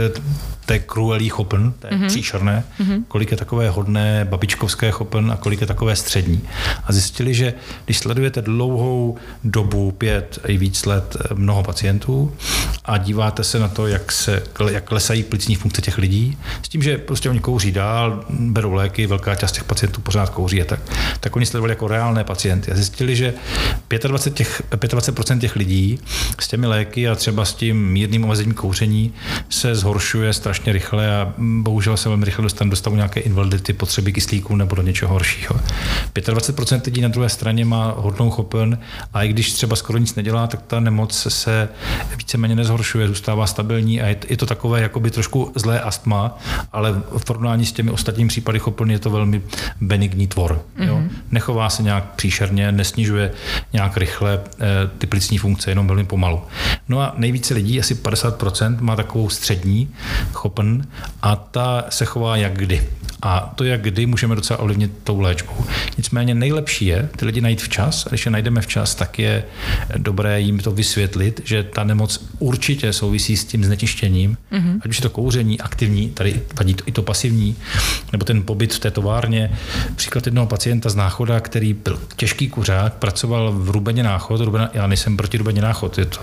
té 0.67 0.79
kruelí 0.79 1.29
chopen, 1.29 1.73
té 1.79 1.89
mm-hmm. 1.89 2.07
příšerné, 2.07 2.63
mm-hmm. 2.79 3.03
kolik 3.07 3.31
je 3.31 3.37
takové 3.37 3.69
hodné 3.69 4.27
babičkovské 4.29 4.91
chopen 4.91 5.31
a 5.31 5.35
kolik 5.35 5.61
je 5.61 5.67
takové 5.67 5.95
střední. 5.95 6.41
A 6.83 6.93
zjistili, 6.93 7.33
že 7.33 7.53
když 7.85 7.99
sledujete 7.99 8.41
dlouhou 8.41 9.17
dobu, 9.43 9.91
pět 9.91 10.39
i 10.47 10.57
víc 10.57 10.85
let, 10.85 11.17
eh, 11.19 11.33
mnoho 11.33 11.63
pacientů 11.63 12.33
a 12.85 12.97
díváte 12.97 13.43
se 13.43 13.59
na 13.59 13.67
to, 13.67 13.87
jak, 13.87 14.11
se, 14.11 14.43
jak 14.69 14.83
klesají 14.83 15.23
plicní 15.23 15.55
funkce 15.55 15.81
těch 15.81 15.97
lidí, 15.97 16.37
s 16.63 16.69
tím, 16.69 16.81
že 16.83 16.97
prostě 16.97 17.29
oni 17.29 17.39
kouří 17.39 17.71
dál, 17.71 18.25
berou 18.29 18.73
léky, 18.73 19.07
velká 19.07 19.35
část 19.35 19.51
těch 19.51 19.63
pacientů 19.63 20.01
pořád 20.01 20.29
kouří 20.29 20.61
a 20.61 20.65
tak, 20.65 20.79
tak 21.19 21.35
oni 21.35 21.45
sledovali 21.45 21.71
jako 21.71 21.87
reálné 21.87 22.23
pacienty 22.23 22.71
a 22.71 22.75
zjistili, 22.75 23.15
že 23.15 23.33
25%, 23.89 24.33
těch, 24.33 24.61
25% 24.71 25.39
těch 25.39 25.55
lidí 25.55 25.99
s 26.39 26.47
těmi 26.47 26.67
léky 26.67 27.09
a 27.09 27.15
třeba 27.15 27.45
s 27.45 27.53
tím 27.53 27.91
mírným 27.91 28.23
omezením 28.23 28.53
kouření 28.53 29.13
se 29.49 29.75
zhoršuje 29.75 30.33
strašně 30.33 30.56
strašně 30.57 30.73
rychle 30.73 31.15
a 31.15 31.33
bohužel 31.37 31.97
se 31.97 32.09
velmi 32.09 32.25
rychle 32.25 32.43
dostanu 32.43 32.69
do 32.69 32.75
stavu 32.75 32.95
nějaké 32.95 33.19
invalidity, 33.19 33.73
potřeby 33.73 34.13
kyslíku 34.13 34.55
nebo 34.55 34.75
do 34.75 34.81
něčeho 34.81 35.13
horšího. 35.13 35.55
25% 36.13 36.81
lidí 36.85 37.01
na 37.01 37.07
druhé 37.07 37.29
straně 37.29 37.65
má 37.65 37.93
hodnou 37.97 38.29
chopen 38.29 38.79
a 39.13 39.23
i 39.23 39.29
když 39.29 39.53
třeba 39.53 39.75
skoro 39.75 39.99
nic 39.99 40.15
nedělá, 40.15 40.47
tak 40.47 40.61
ta 40.67 40.79
nemoc 40.79 41.27
se 41.29 41.69
víceméně 42.17 42.55
nezhoršuje, 42.55 43.07
zůstává 43.07 43.47
stabilní 43.47 44.01
a 44.01 44.07
je 44.07 44.37
to 44.37 44.45
takové 44.45 44.81
jakoby 44.81 45.11
trošku 45.11 45.51
zlé 45.55 45.81
astma, 45.81 46.37
ale 46.73 47.01
v 47.17 47.25
porovnání 47.25 47.65
s 47.65 47.71
těmi 47.71 47.91
ostatními 47.91 48.27
případy 48.27 48.59
chopen 48.59 48.91
je 48.91 48.99
to 48.99 49.09
velmi 49.09 49.41
benigní 49.81 50.27
tvor. 50.27 50.61
Mm-hmm. 50.77 50.87
Jo? 50.87 50.97
Mhm. 50.97 51.09
Nechová 51.31 51.69
se 51.69 51.83
nějak 51.83 52.15
příšerně, 52.15 52.71
nesnižuje 52.71 53.31
nějak 53.73 53.97
rychle 53.97 54.39
eh, 54.59 54.65
ty 54.97 55.07
plicní 55.07 55.37
funkce, 55.37 55.71
jenom 55.71 55.87
velmi 55.87 56.03
pomalu. 56.03 56.41
No 56.89 56.99
a 56.99 57.13
nejvíce 57.17 57.53
lidí, 57.53 57.79
asi 57.79 57.95
50%, 57.95 58.81
má 58.81 58.95
takovou 58.95 59.29
střední 59.29 59.89
schopen 60.47 60.87
a 61.21 61.35
ta 61.35 61.85
se 61.89 62.05
chová 62.05 62.35
jak 62.35 62.57
kdy. 62.57 62.83
A 63.21 63.53
to, 63.55 63.63
jak 63.63 63.81
kdy, 63.81 64.05
můžeme 64.05 64.35
docela 64.35 64.59
ovlivnit 64.59 64.91
tou 65.03 65.19
léčbou. 65.19 65.65
Nicméně 65.97 66.35
nejlepší 66.35 66.85
je 66.85 67.09
ty 67.15 67.25
lidi 67.25 67.41
najít 67.41 67.61
včas 67.61 68.05
a 68.05 68.09
když 68.09 68.25
je 68.25 68.31
najdeme 68.31 68.61
včas, 68.61 68.95
tak 68.95 69.19
je 69.19 69.43
dobré 69.97 70.41
jim 70.41 70.59
to 70.59 70.71
vysvětlit, 70.71 71.41
že 71.43 71.63
ta 71.63 71.83
nemoc 71.83 72.25
určitě 72.39 72.93
souvisí 72.93 73.37
s 73.37 73.45
tím 73.45 73.63
znečištěním, 73.63 74.37
mm-hmm. 74.51 74.79
ať 74.85 74.89
už 74.89 74.97
je 74.97 75.01
to 75.01 75.09
kouření 75.09 75.59
aktivní, 75.61 76.09
tady 76.09 76.41
vadí 76.57 76.73
to, 76.73 76.83
i 76.85 76.91
to 76.91 77.01
pasivní, 77.01 77.55
nebo 78.11 78.25
ten 78.25 78.43
pobyt 78.43 78.73
v 78.73 78.79
té 78.79 78.91
továrně. 78.91 79.51
Příklad 79.95 80.25
jednoho 80.25 80.47
pacienta 80.47 80.89
z 80.89 80.95
Náchoda, 80.95 81.39
který 81.39 81.73
byl 81.73 81.99
těžký 82.15 82.47
kuřák, 82.47 82.93
pracoval 82.93 83.51
v 83.51 83.69
Rubeně 83.69 84.03
Náchod, 84.03 84.41
Rubena, 84.41 84.69
já 84.73 84.87
nejsem 84.87 85.17
proti 85.17 85.37
Rubeně 85.37 85.61
Náchod, 85.61 85.97
je 85.97 86.05
to 86.05 86.19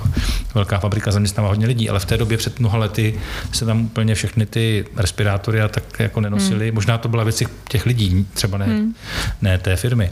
velká 0.55 0.79
fabrika, 0.79 1.11
zaměstnává 1.11 1.49
hodně 1.49 1.67
lidí, 1.67 1.91
ale 1.91 2.01
v 2.01 2.05
té 2.05 2.17
době 2.17 2.37
před 2.39 2.61
mnoha 2.61 2.79
lety 2.79 3.15
se 3.53 3.65
tam 3.65 3.85
úplně 3.85 4.14
všechny 4.15 4.47
ty 4.47 4.85
respirátory 4.97 5.61
a 5.61 5.69
tak 5.69 5.85
jako 5.99 6.21
nenosili, 6.21 6.71
mm 6.71 6.75
Možná 6.75 6.99
to 6.99 7.09
byla 7.09 7.25
věc 7.25 7.43
těch 7.69 7.87
lidí, 7.87 8.27
třeba 8.35 8.59
ne, 8.59 8.65
hmm. 8.65 8.95
ne 9.43 9.59
té 9.59 9.77
firmy. 9.77 10.11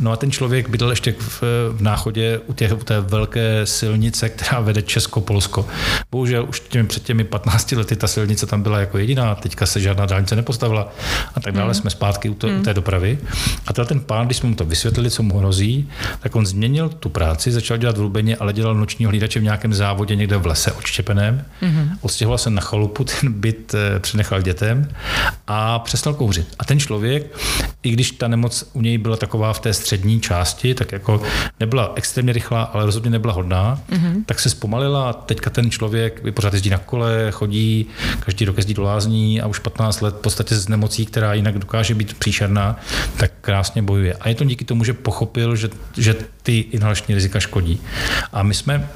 No 0.00 0.12
a 0.12 0.16
ten 0.16 0.30
člověk 0.30 0.68
bydlel 0.68 0.90
ještě 0.90 1.14
v, 1.18 1.42
v 1.72 1.80
náchodě 1.80 2.40
u, 2.46 2.52
těch, 2.52 2.72
u 2.72 2.84
té 2.84 3.00
velké 3.00 3.66
silnice, 3.66 4.28
která 4.28 4.60
vede 4.60 4.82
Česko-Polsko. 4.82 5.66
Bohužel 6.10 6.46
už 6.48 6.60
těmi, 6.60 6.88
před 6.88 7.02
těmi 7.02 7.24
15 7.24 7.72
lety 7.72 7.96
ta 7.96 8.06
silnice 8.06 8.46
tam 8.46 8.62
byla 8.62 8.78
jako 8.78 8.98
jediná, 8.98 9.34
teďka 9.34 9.66
se 9.66 9.80
žádná 9.80 10.06
dálnice 10.06 10.36
nepostavila 10.36 10.92
a 11.34 11.40
tak 11.40 11.54
dále. 11.54 11.66
Hmm. 11.66 11.74
Jsme 11.74 11.90
zpátky 11.90 12.28
u, 12.28 12.34
to, 12.34 12.46
hmm. 12.46 12.60
u 12.60 12.62
té 12.62 12.74
dopravy. 12.74 13.18
A 13.66 13.72
ten 13.72 14.00
pán, 14.00 14.26
když 14.26 14.36
jsme 14.36 14.48
mu 14.48 14.54
to 14.54 14.64
vysvětlili, 14.64 15.10
co 15.10 15.22
mu 15.22 15.38
hrozí, 15.38 15.88
tak 16.20 16.36
on 16.36 16.46
změnil 16.46 16.88
tu 16.88 17.08
práci, 17.08 17.52
začal 17.52 17.76
dělat 17.76 17.98
v 17.98 18.00
Lubeně, 18.00 18.36
ale 18.36 18.52
dělal 18.52 18.74
nočního 18.74 19.10
hlídače 19.10 19.40
v 19.40 19.42
nějakém 19.42 19.74
závodě 19.74 20.16
někde 20.16 20.36
v 20.36 20.46
lese 20.46 20.72
odštěpeném. 20.72 21.44
Mm-hmm. 21.62 21.88
Odstěhoval 22.00 22.38
se 22.38 22.50
na 22.50 22.60
chalupu, 22.60 23.04
ten 23.04 23.32
byt 23.44 23.74
eh, 23.74 24.00
přenechal 24.00 24.42
dětem 24.42 24.88
a 25.46 25.78
přestal 25.78 26.14
kouřit. 26.14 26.46
A 26.58 26.64
ten 26.64 26.80
člověk, 26.80 27.36
i 27.82 27.90
když 27.90 28.10
ta 28.10 28.28
nemoc 28.28 28.70
u 28.72 28.80
něj 28.80 28.98
byla 28.98 29.16
taková 29.16 29.52
v 29.52 29.60
té 29.60 29.72
střední 29.74 30.20
části, 30.20 30.74
tak 30.74 30.92
jako 30.92 31.22
nebyla 31.60 31.92
extrémně 31.94 32.32
rychlá, 32.32 32.62
ale 32.62 32.86
rozhodně 32.86 33.10
nebyla 33.10 33.34
hodná, 33.34 33.80
mm-hmm. 33.90 34.24
tak 34.26 34.40
se 34.40 34.50
zpomalila 34.50 35.10
a 35.10 35.12
teďka 35.12 35.50
ten 35.50 35.70
člověk 35.70 36.22
pořád 36.34 36.52
jezdí 36.52 36.70
na 36.70 36.78
kole, 36.78 37.28
chodí, 37.30 37.86
každý 38.20 38.44
rok 38.44 38.56
jezdí 38.56 38.74
do 38.74 38.82
lázní 38.82 39.40
a 39.40 39.46
už 39.46 39.58
15 39.58 40.00
let 40.00 40.14
v 40.14 40.20
podstatě 40.20 40.56
z 40.56 40.68
nemocí, 40.68 41.06
která 41.06 41.34
jinak 41.34 41.58
dokáže 41.58 41.94
být 41.94 42.14
příšerná, 42.14 42.76
tak 43.16 43.32
krásně 43.40 43.82
bojuje. 43.82 44.14
A 44.14 44.28
je 44.28 44.34
to 44.34 44.44
díky 44.44 44.64
tomu, 44.64 44.84
že 44.84 44.92
pochopil, 44.92 45.56
že, 45.56 45.68
že 45.96 46.16
ty 46.42 46.58
inhalační 46.58 47.14
rizika 47.14 47.40
škodí. 47.40 47.80
A 48.32 48.42
my 48.42 48.54
jsme 48.54 48.88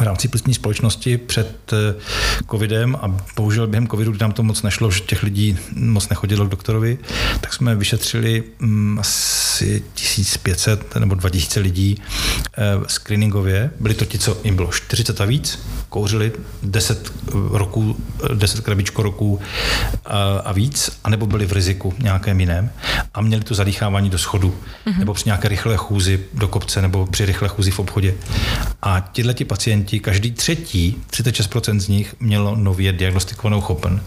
v 0.00 0.02
rámci 0.02 0.28
plicní 0.28 0.54
společnosti 0.54 1.18
před 1.18 1.72
eh, 1.72 1.94
covidem 2.50 2.96
a 2.96 3.16
bohužel 3.36 3.63
během 3.66 3.88
covidu, 3.88 4.10
kdy 4.12 4.18
nám 4.20 4.32
to 4.32 4.42
moc 4.42 4.62
nešlo, 4.62 4.90
že 4.90 5.00
těch 5.00 5.22
lidí 5.22 5.58
moc 5.76 6.08
nechodilo 6.08 6.46
k 6.46 6.50
doktorovi, 6.50 6.98
tak 7.40 7.54
jsme 7.54 7.74
vyšetřili 7.74 8.42
mm, 8.58 8.98
asi 8.98 9.82
1500 9.94 10.96
nebo 10.96 11.14
2000 11.14 11.60
lidí 11.60 12.02
eh, 12.58 12.62
screeningově. 12.86 13.70
Byli 13.80 13.94
to 13.94 14.04
ti, 14.04 14.18
co 14.18 14.40
jim 14.44 14.56
bylo 14.56 14.72
40 14.72 15.20
a 15.20 15.24
víc, 15.24 15.58
kouřili 15.88 16.32
10 16.62 17.12
roků, 17.50 17.96
10 18.34 18.60
krabičko 18.60 19.02
roků 19.02 19.40
a, 20.04 20.18
a 20.44 20.52
víc, 20.52 20.90
anebo 21.04 21.26
byli 21.26 21.46
v 21.46 21.52
riziku 21.52 21.94
nějakém 21.98 22.40
jiném 22.40 22.70
a 23.14 23.20
měli 23.20 23.44
to 23.44 23.54
zadýchávání 23.54 24.10
do 24.10 24.18
schodu, 24.18 24.54
mm-hmm. 24.86 24.98
nebo 24.98 25.14
při 25.14 25.22
nějaké 25.26 25.48
rychlé 25.48 25.76
chůzi 25.76 26.20
do 26.34 26.48
kopce, 26.48 26.82
nebo 26.82 27.06
při 27.06 27.24
rychlé 27.26 27.48
chůzi 27.48 27.70
v 27.70 27.78
obchodě. 27.78 28.14
A 28.82 29.00
tihle 29.12 29.34
ti 29.34 29.44
pacienti, 29.44 30.00
každý 30.00 30.32
třetí, 30.32 30.96
36% 31.10 31.78
z 31.78 31.88
nich 31.88 32.14
mělo 32.20 32.56
nově 32.56 32.92
diagnostikovanou 33.44 33.60
chopen. 33.60 34.00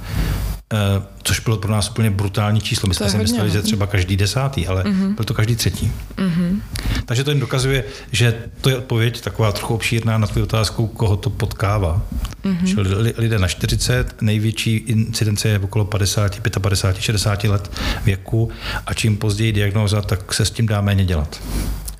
Uh, 0.73 1.03
což 1.23 1.39
bylo 1.39 1.57
pro 1.57 1.71
nás 1.71 1.89
úplně 1.89 2.09
brutální 2.09 2.61
číslo. 2.61 2.87
My 2.87 2.95
jsme 2.95 3.09
si 3.09 3.17
mysleli, 3.17 3.51
že 3.51 3.61
třeba 3.61 3.87
každý 3.87 4.17
desátý, 4.17 4.67
ale 4.67 4.83
uh-huh. 4.83 5.15
byl 5.15 5.25
to 5.25 5.33
každý 5.33 5.55
třetí. 5.55 5.91
Uh-huh. 6.17 6.59
Takže 7.05 7.23
to 7.23 7.31
jen 7.31 7.39
dokazuje, 7.39 7.83
že 8.11 8.43
to 8.61 8.69
je 8.69 8.77
odpověď 8.77 9.21
taková 9.21 9.51
trochu 9.51 9.73
obšírná 9.73 10.17
na 10.17 10.27
tvou 10.27 10.43
otázku, 10.43 10.87
koho 10.87 11.17
to 11.17 11.29
potkává. 11.29 12.01
Uh-huh. 12.43 12.67
Čili 12.67 13.13
lidé 13.17 13.39
na 13.39 13.47
40, 13.47 14.21
největší 14.21 14.75
incidence 14.75 15.49
je 15.49 15.59
okolo 15.59 15.85
50, 15.85 16.39
55, 16.59 17.01
60 17.01 17.43
let 17.43 17.71
věku 18.05 18.49
a 18.85 18.93
čím 18.93 19.17
později 19.17 19.51
diagnóza, 19.51 20.01
tak 20.01 20.33
se 20.33 20.45
s 20.45 20.51
tím 20.51 20.65
dá 20.67 20.81
méně 20.81 21.05
dělat. 21.05 21.41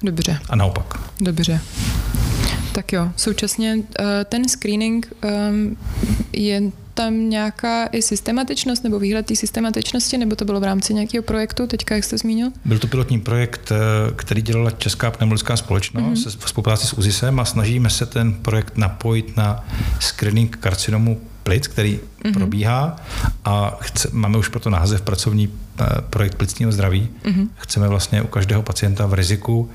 Dobře. 0.03 0.39
A 0.50 0.56
naopak. 0.56 1.00
Dobře. 1.22 1.62
Tak 2.72 2.94
jo, 2.94 3.12
současně 3.15 3.77
eh, 4.00 4.25
ten 4.25 4.50
screening 4.50 5.13
ehm, 5.22 5.77
je 6.34 6.62
tam 6.98 7.30
nějaká 7.30 7.86
i 7.86 8.01
systematičnost 8.01 8.84
nebo 8.84 9.00
výhled 9.00 9.25
té 9.25 9.36
systematičnosti, 9.36 10.18
nebo 10.18 10.36
to 10.36 10.46
bylo 10.46 10.60
v 10.60 10.63
rámci 10.63 10.94
nějakého 10.94 11.24
projektu, 11.24 11.68
teďka 11.68 11.96
jak 11.96 12.04
jste 12.04 12.18
zmínil? 12.18 12.50
Byl 12.66 12.80
to 12.80 12.88
pilotní 12.88 13.20
projekt, 13.20 13.72
eh, 13.72 13.77
který 14.16 14.42
dělala 14.42 14.72
Česká 14.72 15.12
pneumologická 15.12 15.58
společnost 15.58 16.27
mm-hmm. 16.27 16.46
v 16.46 16.50
spolupráci 16.50 16.88
s 16.88 16.94
UZISem 16.94 17.39
a 17.39 17.46
snažíme 17.46 17.89
se 17.89 18.06
ten 18.06 18.34
projekt 18.34 18.77
napojit 18.77 19.38
na 19.38 19.66
screening 20.00 20.58
karcinomu 20.58 21.22
plic, 21.44 21.68
který 21.68 22.00
mm-hmm. 22.00 22.34
probíhá 22.34 22.96
a 23.46 23.77
chce, 23.82 24.10
máme 24.12 24.38
už 24.38 24.48
proto 24.48 24.70
název 24.70 25.01
pracovní 25.01 25.50
projekt 26.10 26.36
plicního 26.36 26.72
zdraví. 26.72 27.10
Mm-hmm. 27.25 27.48
Chceme 27.55 27.88
vlastně 27.88 28.22
u 28.22 28.27
každého 28.27 28.62
pacienta 28.62 29.05
v 29.05 29.13
riziku 29.13 29.69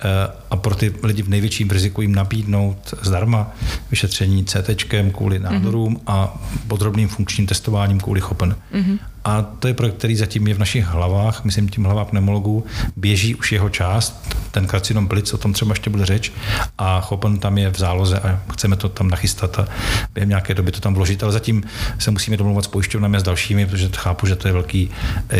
eh, 0.00 0.08
a 0.50 0.56
pro 0.56 0.74
ty 0.74 0.94
lidi 1.02 1.22
v 1.22 1.28
největším 1.28 1.70
riziku 1.70 2.02
jim 2.02 2.14
nabídnout 2.14 2.94
zdarma 3.02 3.50
vyšetření 3.90 4.44
CT 4.44 4.70
kvůli 5.12 5.38
mhm. 5.38 5.52
nádorům 5.52 5.94
mm-hmm. 5.94 6.02
a 6.06 6.42
podrobným 6.68 7.08
funkčním 7.08 7.46
testováním 7.46 8.00
kvůli 8.00 8.20
chopen. 8.20 8.56
Mm-hmm. 8.74 8.98
A 9.24 9.42
to 9.42 9.68
je 9.68 9.74
projekt, 9.74 9.96
který 9.96 10.16
zatím 10.16 10.48
je 10.48 10.54
v 10.54 10.58
našich 10.58 10.84
hlavách, 10.84 11.44
myslím 11.44 11.68
tím 11.68 11.84
hlavách 11.84 12.06
pneumologů, 12.06 12.64
běží 12.96 13.34
už 13.34 13.52
jeho 13.52 13.68
část, 13.68 14.36
ten 14.50 14.66
karcinom 14.66 15.08
plic, 15.08 15.34
o 15.34 15.38
tom 15.38 15.52
třeba 15.52 15.72
ještě 15.72 15.90
bude 15.90 16.06
řeč, 16.06 16.32
a 16.78 17.00
chopen 17.00 17.38
tam 17.38 17.58
je 17.58 17.70
v 17.70 17.78
záloze 17.78 18.18
a 18.18 18.42
chceme 18.52 18.76
to 18.76 18.88
tam 18.88 19.08
nachystat 19.08 19.58
a 19.58 19.68
během 20.14 20.28
nějaké 20.28 20.54
doby 20.54 20.72
to 20.72 20.80
tam 20.80 20.94
vložit, 20.94 21.22
ale 21.22 21.32
zatím 21.32 21.62
se 21.98 22.10
musíme 22.10 22.36
domluvat 22.36 22.64
s 22.64 22.68
pojišťovnami 22.68 23.16
a 23.16 23.20
s 23.20 23.22
dalšími, 23.22 23.66
protože 23.66 23.88
chápu, 23.96 24.26
že 24.26 24.36
to 24.36 24.48
je 24.48 24.52
velký 24.52 24.90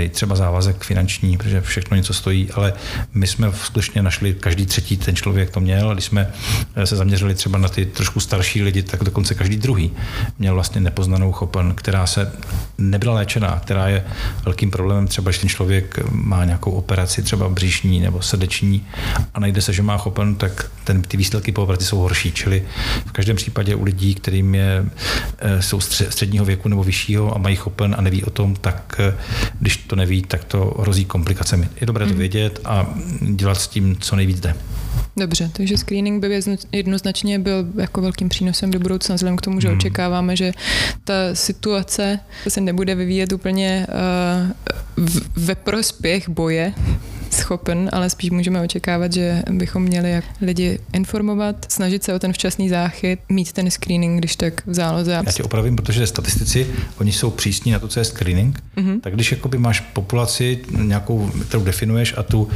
třeba 0.09 0.37
závazek 0.37 0.85
finanční, 0.85 1.39
protože 1.39 1.61
všechno 1.61 1.97
něco 1.97 2.15
stojí, 2.15 2.51
ale 2.51 2.73
my 3.15 3.27
jsme 3.27 3.53
skutečně 3.53 4.03
našli, 4.03 4.35
každý 4.35 4.67
třetí 4.67 4.97
ten 4.97 5.17
člověk 5.17 5.51
to 5.51 5.61
měl, 5.61 5.93
když 5.93 6.05
jsme 6.05 6.31
eh, 6.75 6.87
se 6.87 6.97
zaměřili 6.97 7.35
třeba 7.35 7.59
na 7.59 7.69
ty 7.69 7.87
trošku 7.87 8.21
starší 8.21 8.63
lidi, 8.63 8.83
tak 8.83 9.05
dokonce 9.05 9.35
každý 9.35 9.57
druhý 9.57 9.91
měl 10.39 10.55
vlastně 10.55 10.81
nepoznanou 10.81 11.33
chopen, 11.33 11.75
která 11.75 12.07
se 12.07 12.33
nebyla 12.79 13.15
léčená, 13.15 13.61
která 13.65 13.89
je 13.89 14.05
velkým 14.45 14.71
problémem, 14.71 15.07
třeba 15.07 15.31
když 15.31 15.39
ten 15.39 15.49
člověk 15.49 15.99
má 16.11 16.45
nějakou 16.45 16.71
operaci, 16.71 17.23
třeba 17.23 17.49
břišní 17.49 18.01
nebo 18.01 18.23
srdeční 18.23 18.87
a 19.35 19.41
najde 19.41 19.61
se, 19.61 19.73
že 19.73 19.83
má 19.83 19.97
chopen, 19.97 20.35
tak 20.35 20.71
ten, 20.85 21.03
ty 21.03 21.17
výsledky 21.17 21.53
po 21.53 21.63
operaci 21.63 21.85
jsou 21.85 21.99
horší. 21.99 22.33
Čili 22.33 22.65
v 23.07 23.13
každém 23.13 23.37
případě 23.37 23.75
u 23.75 23.85
lidí, 23.85 24.15
kterým 24.15 24.55
je, 24.55 24.85
eh, 25.39 25.63
jsou 25.63 25.81
středního 25.81 26.45
věku 26.45 26.69
nebo 26.69 26.85
vyššího 26.85 27.35
a 27.35 27.39
mají 27.39 27.57
chopen 27.57 27.95
a 27.99 28.01
neví 28.01 28.25
o 28.25 28.31
tom, 28.31 28.57
tak 28.57 28.97
eh, 28.99 29.15
když 29.61 29.77
to 29.93 29.97
neví, 29.97 30.23
tak 30.23 30.45
to 30.45 30.75
hrozí 30.79 31.05
komplikacemi. 31.05 31.69
Je 31.81 31.87
dobré 31.87 32.05
to 32.05 32.11
mhm. 32.11 32.19
vědět 32.19 32.61
a 32.65 32.95
dělat 33.21 33.55
s 33.55 33.69
tím, 33.69 33.97
co 34.01 34.17
nejvíc 34.17 34.41
jde. 34.41 34.55
Dobře, 35.17 35.51
takže 35.53 35.79
screening 35.79 36.21
by 36.21 36.41
jednoznačně 36.73 37.39
byl 37.39 37.67
jako 37.77 38.01
velkým 38.01 38.29
přínosem 38.29 38.71
do 38.71 38.79
budoucna, 38.79 39.15
vzhledem 39.15 39.37
k 39.37 39.41
tomu, 39.41 39.61
že 39.61 39.69
hmm. 39.69 39.77
očekáváme, 39.77 40.37
že 40.37 40.53
ta 41.05 41.15
situace 41.35 42.19
se 42.49 42.61
nebude 42.61 42.95
vyvíjet 42.95 43.33
úplně 43.33 43.87
uh, 44.97 45.07
ve 45.37 45.55
prospěch 45.55 46.29
boje 46.29 46.73
schopen, 47.35 47.91
ale 47.93 48.11
spíš 48.11 48.31
můžeme 48.31 48.61
očekávat, 48.61 49.13
že 49.13 49.43
bychom 49.51 49.83
měli 49.83 50.23
lidi 50.41 50.79
informovat, 50.93 51.67
snažit 51.69 52.05
se 52.05 52.15
o 52.15 52.19
ten 52.19 52.33
včasný 52.33 52.69
záchyt, 52.69 53.21
mít 53.29 53.53
ten 53.53 53.71
screening, 53.71 54.19
když 54.19 54.37
tak 54.37 54.67
v 54.67 54.75
záloze. 54.75 55.13
Já 55.13 55.33
tě 55.33 55.43
opravím, 55.43 55.77
protože 55.77 56.07
statistici, 56.07 56.67
oni 57.01 57.13
jsou 57.13 57.31
přísní 57.31 57.73
na 57.73 57.79
to, 57.79 57.89
co 57.89 58.01
je 58.01 58.05
screening, 58.05 58.63
mm-hmm. 58.77 59.01
tak 59.01 59.15
když 59.15 59.33
jakoby 59.33 59.59
máš 59.59 59.81
populaci 59.81 60.59
nějakou, 60.83 61.31
kterou 61.49 61.65
definuješ 61.65 62.15
a 62.17 62.23
tu 62.23 62.49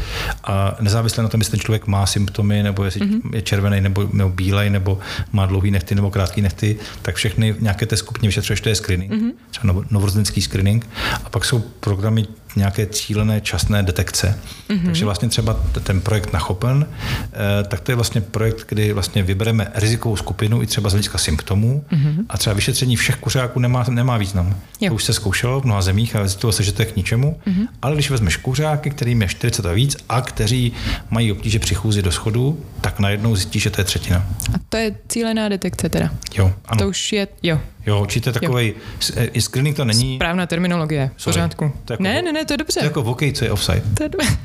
a 0.44 0.76
nezávisle 0.80 1.22
na 1.22 1.28
tom, 1.28 1.40
jestli 1.40 1.50
ten 1.50 1.60
člověk 1.60 1.86
má 1.86 2.06
symptomy, 2.06 2.62
nebo 2.62 2.84
jestli 2.84 3.00
mm-hmm. 3.00 3.34
je 3.34 3.42
červený, 3.42 3.80
nebo, 3.80 4.08
nebo 4.12 4.30
bílej, 4.30 4.70
nebo 4.70 4.98
má 5.32 5.46
dlouhý 5.46 5.70
nechty, 5.70 5.94
nebo 5.94 6.10
krátký 6.10 6.42
nechty, 6.42 6.76
tak 7.02 7.14
všechny 7.14 7.54
nějaké 7.60 7.86
té 7.86 7.96
skupině 7.96 8.28
vyšetřuješ, 8.28 8.60
to 8.60 8.68
je 8.68 8.74
screening, 8.74 9.12
mm-hmm. 9.12 9.32
třeba 9.50 9.84
novorozenský 9.90 10.42
screening. 10.42 10.88
A 11.24 11.30
pak 11.30 11.44
jsou 11.44 11.58
programy 11.58 12.26
nějaké 12.56 12.86
cílené 12.86 13.40
časné 13.40 13.82
detekce. 13.82 14.38
Mm-hmm. 14.68 14.84
Takže 14.84 15.04
vlastně 15.04 15.28
třeba 15.28 15.60
ten 15.82 16.00
projekt 16.00 16.32
na 16.32 16.38
Chopen, 16.38 16.86
eh, 16.88 17.64
tak 17.64 17.80
to 17.80 17.92
je 17.92 17.96
vlastně 17.96 18.20
projekt, 18.20 18.64
kdy 18.68 18.92
vlastně 18.92 19.22
vybereme 19.22 19.70
rizikovou 19.74 20.16
skupinu 20.16 20.62
i 20.62 20.66
třeba 20.66 20.90
z 20.90 20.92
hlediska 20.92 21.18
symptomů 21.18 21.84
mm-hmm. 21.90 22.24
a 22.28 22.38
třeba 22.38 22.54
vyšetření 22.54 22.96
všech 22.96 23.16
kuřáků 23.16 23.60
nemá, 23.60 23.84
nemá 23.88 24.16
význam. 24.16 24.56
Jo. 24.80 24.88
To 24.88 24.94
už 24.94 25.04
se 25.04 25.12
zkoušelo 25.12 25.60
v 25.60 25.64
mnoha 25.64 25.82
zemích 25.82 26.16
a 26.16 26.26
zjistilo 26.26 26.52
se, 26.52 26.62
že 26.62 26.72
to 26.72 26.82
je 26.82 26.86
k 26.86 26.96
ničemu, 26.96 27.40
mm-hmm. 27.46 27.68
ale 27.82 27.94
když 27.94 28.10
vezmeš 28.10 28.36
kuřáky, 28.36 28.90
kterým 28.90 29.22
je 29.22 29.28
40 29.28 29.66
a 29.66 29.72
víc 29.72 29.96
a 30.08 30.20
kteří 30.20 30.72
mají 31.10 31.32
obtíže 31.32 31.58
při 31.58 31.74
chůzi 31.74 32.02
do 32.02 32.12
schodu, 32.12 32.64
tak 32.80 32.98
najednou 32.98 33.36
zjistíš, 33.36 33.62
že 33.62 33.70
to 33.70 33.80
je 33.80 33.84
třetina. 33.84 34.26
A 34.54 34.58
to 34.68 34.76
je 34.76 34.94
cílená 35.08 35.48
detekce 35.48 35.88
teda? 35.88 36.10
Jo, 36.34 36.52
ano. 36.64 36.78
To 36.78 36.88
už 36.88 37.12
je, 37.12 37.28
jo, 37.42 37.60
Jo, 37.86 38.00
určitě 38.00 38.32
takový 38.32 38.74
eh, 39.16 39.40
screening 39.40 39.76
to 39.76 39.84
není... 39.84 40.16
Správná 40.16 40.46
terminologie, 40.46 41.10
v 41.16 41.24
pořádku. 41.24 41.72
jako, 41.90 42.02
ne, 42.02 42.22
ne, 42.22 42.32
ne, 42.32 42.44
to 42.44 42.52
je 42.52 42.56
dobře. 42.56 42.80
To 42.80 42.84
je 42.84 42.88
jako 42.88 43.02
v 43.02 43.04
hokej, 43.04 43.32
co 43.32 43.44
je 43.44 43.52
offside. 43.52 43.82
To 43.94 44.02
je 44.02 44.08
dobře. 44.08 44.36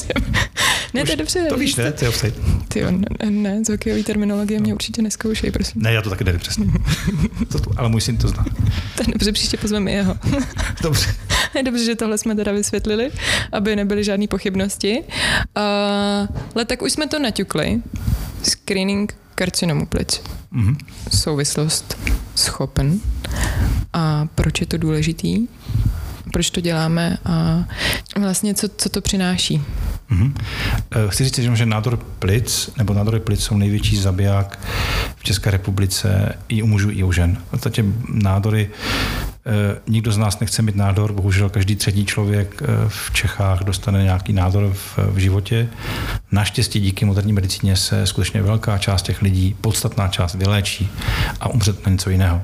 ne, 0.94 1.04
to 1.04 1.10
je 1.10 1.16
dobře. 1.16 1.46
To 1.48 1.56
víš, 1.56 1.76
ne? 1.76 1.92
Co 1.92 2.04
je 2.04 2.08
offside. 2.08 2.32
Ty 2.68 2.82
ne, 2.82 3.30
ne, 3.30 3.64
z 3.64 3.68
hokejové 3.68 4.02
terminologie 4.02 4.60
no. 4.60 4.64
mě 4.64 4.74
určitě 4.74 5.02
neskoušej, 5.02 5.50
prosím. 5.50 5.82
Ne, 5.82 5.92
já 5.92 6.02
to 6.02 6.10
taky 6.10 6.24
nevím 6.24 6.40
přesně. 6.40 6.66
to, 7.52 7.58
ale 7.76 7.88
můj 7.88 8.00
syn 8.00 8.16
to 8.16 8.28
zná. 8.28 8.44
To 8.96 9.02
je 9.02 9.12
dobře, 9.12 9.32
příště 9.32 9.56
pozveme 9.56 9.90
jeho. 9.90 10.16
dobře. 10.82 11.14
Je 11.54 11.62
dobře, 11.62 11.84
že 11.84 11.94
tohle 11.94 12.18
jsme 12.18 12.34
teda 12.34 12.52
vysvětlili, 12.52 13.10
aby 13.52 13.76
nebyly 13.76 14.04
žádné 14.04 14.26
pochybnosti. 14.26 15.04
Uh, 15.56 16.36
ale 16.54 16.64
tak 16.66 16.82
už 16.82 16.92
jsme 16.92 17.06
to 17.06 17.18
naťukli. 17.18 17.82
Screening 18.42 19.14
karcinomu 19.40 19.86
plic. 19.86 20.20
Mm-hmm. 20.52 20.76
Souvislost 21.16 21.98
schopen. 22.34 23.00
A 23.92 24.26
proč 24.34 24.60
je 24.60 24.66
to 24.66 24.78
důležitý? 24.78 25.48
proč 26.32 26.50
to 26.50 26.60
děláme 26.60 27.18
a 27.24 27.64
vlastně 28.20 28.54
co, 28.54 28.68
co 28.76 28.88
to 28.88 29.00
přináší. 29.00 29.62
Mm-hmm. 30.10 30.32
Chci 31.08 31.24
říct, 31.24 31.38
že 31.38 31.66
nádor 31.66 31.96
plic 31.96 32.70
nebo 32.76 32.94
nádory 32.94 33.20
plic 33.20 33.40
jsou 33.40 33.56
největší 33.56 33.96
zabiják 33.96 34.58
v 35.16 35.24
České 35.24 35.50
republice 35.50 36.38
i 36.48 36.62
u 36.62 36.66
mužů, 36.66 36.90
i 36.90 37.02
u 37.02 37.12
žen. 37.12 37.36
V 37.48 37.50
podstatě 37.50 37.84
nádory 38.08 38.70
Eh, 39.46 39.80
nikdo 39.88 40.12
z 40.12 40.18
nás 40.18 40.40
nechce 40.40 40.62
mít 40.62 40.76
nádor, 40.76 41.12
bohužel 41.12 41.48
každý 41.48 41.76
třetí 41.76 42.04
člověk 42.04 42.62
eh, 42.62 42.66
v 42.88 43.10
Čechách 43.12 43.64
dostane 43.64 44.02
nějaký 44.02 44.32
nádor 44.32 44.72
v, 44.72 44.98
v 44.98 45.16
životě. 45.16 45.68
Naštěstí 46.32 46.80
díky 46.80 47.04
moderní 47.04 47.32
medicíně 47.32 47.76
se 47.76 48.06
skutečně 48.06 48.42
velká 48.42 48.78
část 48.78 49.02
těch 49.02 49.22
lidí, 49.22 49.56
podstatná 49.60 50.08
část 50.08 50.34
vyléčí 50.34 50.90
a 51.40 51.48
umřet 51.48 51.86
na 51.86 51.92
něco 51.92 52.10
jiného. 52.10 52.42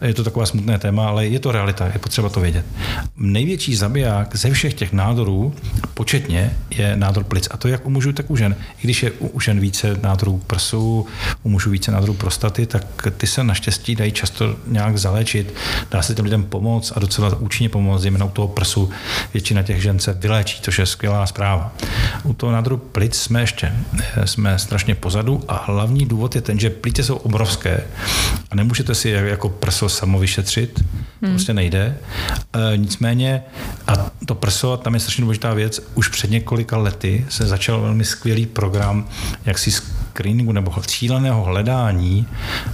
Je 0.00 0.14
to 0.14 0.24
takové 0.24 0.46
smutné 0.46 0.78
téma, 0.78 1.08
ale 1.08 1.26
je 1.26 1.38
to 1.38 1.52
realita, 1.52 1.86
je 1.86 1.98
potřeba 1.98 2.28
to 2.28 2.40
vědět. 2.40 2.64
Největší 3.16 3.76
zabiják 3.76 4.36
ze 4.36 4.50
všech 4.50 4.74
těch 4.74 4.92
nádorů 4.92 5.54
početně 5.94 6.56
je 6.70 6.96
nádor 6.96 7.24
plic. 7.24 7.48
A 7.50 7.56
to 7.56 7.68
jak 7.68 7.86
u 7.86 7.90
mužů, 7.90 8.12
tak 8.12 8.30
u 8.30 8.36
žen. 8.36 8.56
I 8.78 8.80
když 8.82 9.02
je 9.02 9.10
u 9.10 9.40
žen 9.40 9.60
více 9.60 9.96
nádorů 10.02 10.42
prsu, 10.46 11.06
u 11.42 11.48
mužů 11.48 11.70
více 11.70 11.92
nádorů 11.92 12.14
prostaty, 12.14 12.66
tak 12.66 13.08
ty 13.16 13.26
se 13.26 13.44
naštěstí 13.44 13.94
dají 13.94 14.12
často 14.12 14.56
nějak 14.66 14.98
zaléčit. 14.98 15.54
Dá 15.90 16.02
se 16.02 16.14
těm 16.14 16.24
lidem 16.24 16.44
pomoct 16.44 16.92
a 16.96 17.00
docela 17.00 17.36
účinně 17.36 17.68
pomoct, 17.68 18.02
zejména 18.02 18.24
u 18.24 18.30
toho 18.30 18.48
prsu. 18.48 18.90
Většina 19.32 19.62
těch 19.62 19.82
žen 19.82 19.98
se 19.98 20.12
vyléčí, 20.12 20.62
což 20.62 20.78
je 20.78 20.86
skvělá 20.86 21.26
zpráva. 21.26 21.72
U 22.24 22.34
toho 22.34 22.52
nádoru 22.52 22.76
plic 22.76 23.19
jsme 23.20 23.40
ještě 23.40 23.72
eh, 24.16 24.26
jsme 24.26 24.58
strašně 24.58 24.94
pozadu 24.94 25.44
a 25.48 25.64
hlavní 25.66 26.06
důvod 26.06 26.34
je 26.34 26.40
ten, 26.40 26.58
že 26.58 26.70
plíce 26.70 27.02
jsou 27.02 27.16
obrovské 27.16 27.84
a 28.50 28.54
nemůžete 28.54 28.94
si 28.94 29.08
jako 29.08 29.48
prso 29.48 29.88
samo 29.88 30.18
vyšetřit, 30.18 30.84
hmm. 31.22 31.32
prostě 31.32 31.54
nejde. 31.54 31.96
E, 32.52 32.76
nicméně, 32.76 33.42
a 33.86 34.10
to 34.26 34.34
prso, 34.34 34.76
tam 34.76 34.94
je 34.94 35.00
strašně 35.00 35.22
důležitá 35.22 35.54
věc, 35.54 35.80
už 35.94 36.08
před 36.08 36.30
několika 36.30 36.76
lety 36.76 37.26
se 37.28 37.46
začal 37.46 37.80
velmi 37.80 38.04
skvělý 38.04 38.46
program, 38.46 39.08
jak 39.44 39.58
si 39.58 39.70
screeningu 40.10 40.52
nebo 40.52 40.70
cíleného 40.86 41.42
hledání 41.42 42.26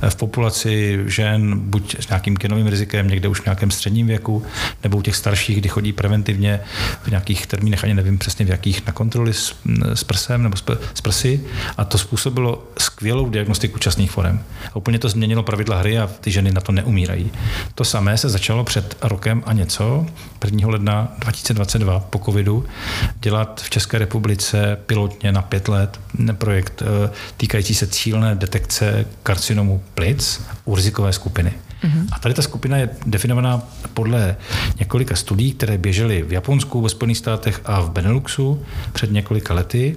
v 0.09 0.17
populaci 0.17 0.99
žen, 1.07 1.59
buď 1.59 1.97
s 2.01 2.09
nějakým 2.09 2.35
genovým 2.35 2.67
rizikem, 2.67 3.09
někde 3.09 3.29
už 3.29 3.41
v 3.41 3.45
nějakém 3.45 3.71
středním 3.71 4.07
věku, 4.07 4.43
nebo 4.83 4.97
u 4.99 5.03
těch 5.03 5.17
starších, 5.17 5.59
kdy 5.59 5.69
chodí 5.69 5.93
preventivně 5.93 6.61
v 7.03 7.11
nějakých 7.11 7.47
termínech, 7.47 7.85
ani 7.85 7.95
nevím 7.95 8.19
přesně 8.19 8.47
v 8.47 8.49
jakých, 8.49 8.87
na 8.87 8.93
kontroly 8.93 9.35
s, 9.35 9.55
s 9.95 10.05
prsem 10.05 10.43
nebo 10.43 10.57
s 10.95 11.01
prsy. 11.01 11.41
A 11.77 11.85
to 11.85 11.99
způsobilo 11.99 12.65
skvělou 12.79 13.29
diagnostiku 13.29 13.79
časných 13.79 14.11
forem. 14.11 14.41
A 14.73 14.77
úplně 14.77 14.99
to 14.99 15.09
změnilo 15.09 15.43
pravidla 15.43 15.79
hry 15.79 15.99
a 15.99 16.11
ty 16.21 16.31
ženy 16.31 16.53
na 16.53 16.61
to 16.61 16.73
neumírají. 16.73 17.31
To 17.75 17.85
samé 17.85 18.19
se 18.19 18.29
začalo 18.29 18.65
před 18.65 18.97
rokem 19.03 19.43
a 19.47 19.53
něco, 19.53 20.07
1. 20.45 20.69
ledna 20.69 21.13
2022 21.19 22.01
po 22.01 22.19
covidu, 22.19 22.65
dělat 23.21 23.61
v 23.65 23.71
České 23.71 23.99
republice 23.99 24.79
pilotně 24.87 25.33
na 25.33 25.43
pět 25.43 25.69
let 25.69 26.01
projekt 26.33 26.83
eh, 26.83 27.11
týkající 27.37 27.75
se 27.75 27.87
cílené 27.87 28.35
detekce 28.35 29.07
karcinomu 29.23 29.83
plic 29.95 30.41
u 30.65 30.75
rizikové 30.75 31.13
skupiny. 31.13 31.53
Mm-hmm. 31.85 32.07
A 32.13 32.19
tady 32.19 32.35
ta 32.35 32.43
skupina 32.43 32.77
je 32.77 32.89
definovaná 33.07 33.63
podle 33.95 34.37
několika 34.79 35.17
studií, 35.17 35.53
které 35.53 35.79
běžely 35.79 36.23
v 36.23 36.33
Japonsku, 36.33 36.81
ve 36.81 36.89
Spojených 36.89 37.19
státech 37.19 37.61
a 37.65 37.81
v 37.81 37.91
Beneluxu 37.91 38.63
před 38.93 39.13
několika 39.13 39.55
lety 39.55 39.97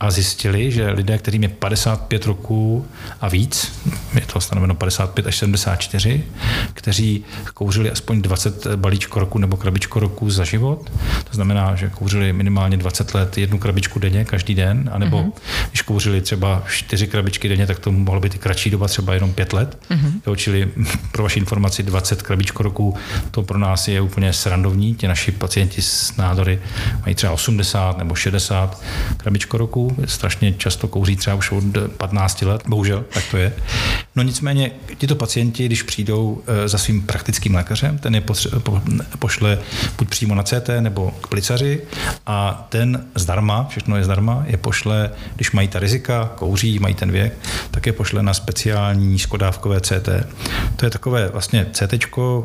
a 0.00 0.10
zjistili, 0.10 0.72
že 0.72 0.90
lidé, 0.90 1.18
kterým 1.18 1.42
je 1.42 1.48
55 1.48 2.26
roků 2.26 2.86
a 3.20 3.28
víc, 3.28 3.72
je 4.14 4.26
to 4.32 4.40
stanoveno 4.40 4.74
55 4.74 5.26
až 5.26 5.36
74, 5.36 6.24
kteří 6.74 7.24
kouřili 7.54 7.90
aspoň 7.90 8.22
20 8.22 8.66
balíčko 8.76 9.20
roku 9.20 9.38
nebo 9.38 9.56
krabičko 9.56 10.00
roku 10.00 10.30
za 10.30 10.44
život, 10.44 10.92
to 11.30 11.34
znamená, 11.34 11.74
že 11.74 11.88
kouřili 11.88 12.32
minimálně 12.32 12.76
20 12.76 13.14
let 13.14 13.38
jednu 13.38 13.58
krabičku 13.58 13.98
denně 13.98 14.24
každý 14.24 14.54
den, 14.54 14.90
anebo 14.92 15.22
mm-hmm. 15.22 15.32
když 15.70 15.82
kouřili 15.82 16.20
třeba 16.20 16.62
4 16.68 17.06
krabičky 17.06 17.48
denně, 17.48 17.66
tak 17.66 17.78
to 17.78 17.92
mohlo 17.92 18.20
být 18.20 18.34
i 18.34 18.38
kratší 18.38 18.70
doba, 18.70 18.88
třeba 18.88 19.14
jenom 19.14 19.32
5 19.32 19.52
let. 19.52 19.78
Mm-hmm. 19.90 20.12
Jo, 20.26 20.36
čili 20.36 20.68
pro 21.20 21.24
vaši 21.24 21.38
informaci 21.38 21.82
20 21.82 22.22
krabičko 22.22 22.62
roku, 22.62 22.96
to 23.30 23.42
pro 23.42 23.58
nás 23.58 23.88
je 23.88 24.00
úplně 24.00 24.32
srandovní. 24.32 24.94
Ti 24.94 25.08
naši 25.08 25.32
pacienti 25.32 25.82
s 25.82 26.16
nádory 26.16 26.62
mají 27.04 27.14
třeba 27.14 27.32
80 27.32 27.98
nebo 27.98 28.14
60 28.14 28.82
krabičko 29.16 29.58
roku, 29.58 29.96
strašně 30.04 30.52
často 30.52 30.88
kouří 30.88 31.16
třeba 31.16 31.36
už 31.36 31.52
od 31.52 31.64
15 31.96 32.42
let, 32.42 32.62
bohužel, 32.68 33.04
tak 33.10 33.24
to 33.30 33.36
je. 33.36 33.52
No 34.20 34.24
nicméně, 34.24 34.70
tito 34.98 35.14
pacienti, 35.14 35.66
když 35.66 35.82
přijdou 35.82 36.42
eh, 36.46 36.68
za 36.68 36.78
svým 36.78 37.02
praktickým 37.02 37.54
lékařem, 37.54 37.98
ten 37.98 38.14
je 38.14 38.22
pošle 39.18 39.58
buď 39.98 40.08
přímo 40.08 40.34
na 40.34 40.42
CT 40.42 40.68
nebo 40.80 41.10
k 41.20 41.26
plicaři 41.26 41.82
a 42.26 42.66
ten 42.68 43.06
zdarma, 43.14 43.66
všechno 43.68 43.96
je 43.96 44.04
zdarma, 44.04 44.44
je 44.46 44.56
pošle, 44.56 45.10
když 45.36 45.52
mají 45.52 45.68
ta 45.68 45.78
rizika, 45.78 46.32
kouří, 46.34 46.78
mají 46.78 46.94
ten 46.94 47.10
věk, 47.10 47.38
tak 47.70 47.86
je 47.86 47.92
pošle 47.92 48.22
na 48.22 48.34
speciální 48.34 49.06
nízkodávkové 49.06 49.80
CT. 49.80 50.08
To 50.76 50.86
je 50.86 50.90
takové 50.90 51.28
vlastně 51.28 51.66
CT 51.72 51.94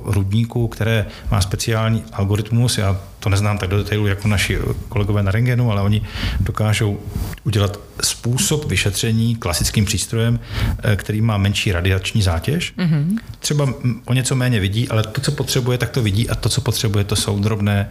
hrudníku, 0.06 0.68
které 0.68 1.06
má 1.32 1.42
speciální 1.42 2.04
algoritmus. 2.14 2.78
Já 2.78 2.98
to 3.26 3.30
neznám 3.30 3.58
tak 3.58 3.70
do 3.70 3.78
detailu 3.78 4.08
jako 4.08 4.28
naši 4.28 4.60
kolegové 4.90 5.24
na 5.24 5.32
rengenu, 5.32 5.72
ale 5.72 5.82
oni 5.82 6.02
dokážou 6.40 7.00
udělat 7.44 7.80
způsob 8.04 8.66
vyšetření 8.66 9.36
klasickým 9.36 9.86
přístrojem, 9.86 10.40
eh, 10.84 10.96
který 10.96 11.22
má 11.22 11.38
menší 11.38 11.72
radiační 11.72 12.22
zátěž. 12.22 12.74
Mm-hmm. 12.78 13.18
Třeba 13.40 13.74
o 14.06 14.14
něco 14.14 14.36
méně 14.36 14.60
vidí, 14.60 14.90
ale 14.90 15.04
to, 15.04 15.22
co 15.22 15.32
potřebuje, 15.32 15.78
tak 15.78 15.90
to 15.90 16.02
vidí 16.02 16.30
a 16.30 16.36
to, 16.36 16.50
co 16.50 16.62
potřebuje, 16.62 17.04
to 17.04 17.16
jsou 17.16 17.40
drobné 17.40 17.90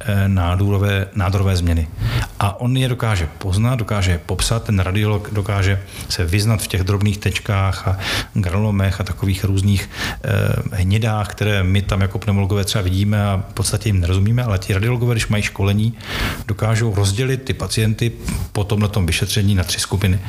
eh, 0.00 0.28
nádorové, 0.28 1.06
nádorové 1.14 1.56
změny. 1.56 1.88
A 2.38 2.60
on 2.60 2.76
je 2.76 2.88
dokáže 2.88 3.28
poznat, 3.38 3.76
dokáže 3.76 4.10
je 4.10 4.18
popsat, 4.18 4.64
ten 4.64 4.78
radiolog 4.78 5.30
dokáže 5.32 5.82
se 6.08 6.24
vyznat 6.24 6.62
v 6.62 6.66
těch 6.66 6.82
drobných 6.82 7.18
tečkách 7.18 7.88
a 7.88 7.98
granulomech 8.34 9.00
a 9.00 9.04
takových 9.04 9.44
různých 9.44 9.90
eh, 10.24 10.30
hnědách, 10.72 11.28
které 11.28 11.62
my 11.62 11.82
tam 11.82 12.00
jako 12.00 12.18
pneumologové 12.18 12.64
třeba 12.64 12.82
vidíme 12.82 13.24
a 13.24 13.44
v 13.50 13.54
podstatě 13.54 13.88
jim 13.88 14.00
nerozumíme, 14.00 14.44
ale 14.44 14.58
ti 14.58 14.69
radiologové, 14.72 15.14
když 15.14 15.28
mají 15.28 15.42
školení, 15.42 15.94
dokážou 16.46 16.94
rozdělit 16.94 17.42
ty 17.42 17.54
pacienty 17.54 18.12
po 18.52 18.64
tomhle 18.64 18.88
vyšetření 19.04 19.54
na 19.54 19.64
tři 19.64 19.80
skupiny. 19.80 20.20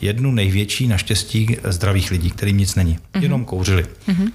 Jednu 0.00 0.32
největší 0.32 0.88
naštěstí 0.88 1.56
zdravých 1.64 2.10
lidí, 2.10 2.30
kterým 2.30 2.58
nic 2.58 2.74
není, 2.74 2.98
mm-hmm. 2.98 3.22
jenom 3.22 3.44
kouřili. 3.44 3.86
Mm-hmm. 4.08 4.30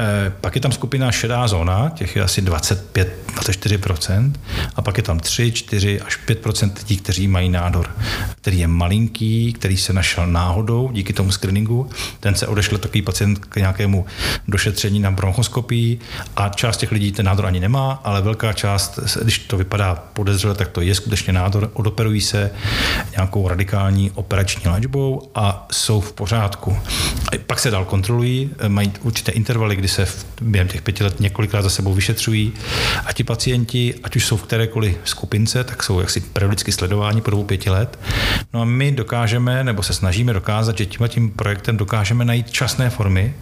E, 0.00 0.32
pak 0.40 0.54
je 0.54 0.60
tam 0.60 0.72
skupina 0.72 1.12
šedá 1.12 1.48
zóna, 1.48 1.90
těch 1.94 2.16
je 2.16 2.22
asi 2.22 2.42
25-24%, 2.42 4.32
a 4.76 4.82
pak 4.82 4.96
je 4.96 5.02
tam 5.02 5.20
3, 5.20 5.52
4 5.52 6.00
až 6.00 6.18
5% 6.28 6.72
lidí, 6.78 6.96
kteří 6.96 7.28
mají 7.28 7.48
nádor, 7.48 7.90
který 8.40 8.58
je 8.58 8.68
malinký, 8.68 9.52
který 9.52 9.76
se 9.76 9.92
našel 9.92 10.26
náhodou 10.26 10.90
díky 10.92 11.12
tomu 11.12 11.32
screeningu. 11.32 11.90
Ten 12.20 12.34
se 12.34 12.46
odešle 12.46 12.78
takový 12.78 13.02
pacient 13.02 13.38
k 13.38 13.56
nějakému 13.56 14.06
došetření 14.48 15.00
na 15.00 15.10
bronchoskopii 15.10 15.98
a 16.36 16.48
část 16.48 16.76
těch 16.76 16.92
lidí 16.92 17.12
ten 17.12 17.26
nádor 17.26 17.46
ani 17.46 17.60
nemá, 17.60 18.00
ale 18.04 18.22
velká 18.22 18.52
část 18.52 18.98
když 19.22 19.38
to 19.38 19.56
vypadá 19.56 19.94
podezřele, 20.12 20.54
tak 20.54 20.68
to 20.68 20.80
je 20.80 20.94
skutečně 20.94 21.32
nádor, 21.32 21.70
odoperují 21.74 22.20
se 22.20 22.50
nějakou 23.16 23.48
radikální 23.48 24.10
operační 24.10 24.70
léčbou 24.70 25.30
a 25.34 25.66
jsou 25.72 26.00
v 26.00 26.12
pořádku. 26.12 26.78
Pak 27.46 27.58
se 27.58 27.70
dál 27.70 27.84
kontrolují, 27.84 28.50
mají 28.68 28.92
určité 29.02 29.32
intervaly, 29.32 29.76
kdy 29.76 29.88
se 29.88 30.06
během 30.40 30.68
těch 30.68 30.82
pěti 30.82 31.04
let 31.04 31.20
několikrát 31.20 31.62
za 31.62 31.70
sebou 31.70 31.94
vyšetřují 31.94 32.52
a 33.06 33.12
ti 33.12 33.24
pacienti, 33.24 33.94
ať 34.02 34.16
už 34.16 34.26
jsou 34.26 34.36
v 34.36 34.42
kterékoliv 34.42 34.96
skupince, 35.04 35.64
tak 35.64 35.82
jsou 35.82 36.00
jaksi 36.00 36.20
periodicky 36.20 36.72
sledováni 36.72 37.20
po 37.20 37.30
dobu 37.30 37.44
pěti 37.44 37.70
let. 37.70 37.98
No 38.52 38.60
a 38.60 38.64
my 38.64 38.92
dokážeme, 38.92 39.64
nebo 39.64 39.82
se 39.82 39.94
snažíme 39.94 40.32
dokázat, 40.32 40.78
že 40.78 40.86
tímhle 40.86 41.08
tím 41.08 41.30
projektem 41.30 41.76
dokážeme 41.76 42.24
najít 42.24 42.50
časné 42.50 42.90
formy, 42.90 43.34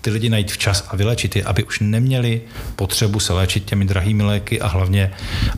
ty 0.00 0.10
lidi 0.10 0.28
najít 0.28 0.52
včas 0.52 0.84
a 0.88 0.96
vylečit 0.96 1.36
je, 1.36 1.44
aby 1.44 1.64
už 1.64 1.80
neměli 1.80 2.40
potřebu 2.76 3.20
se 3.20 3.32
léčit 3.32 3.64
těmi 3.64 3.84
drahými 3.84 4.22
léky 4.22 4.60
a 4.60 4.66
hlavně 4.66 5.05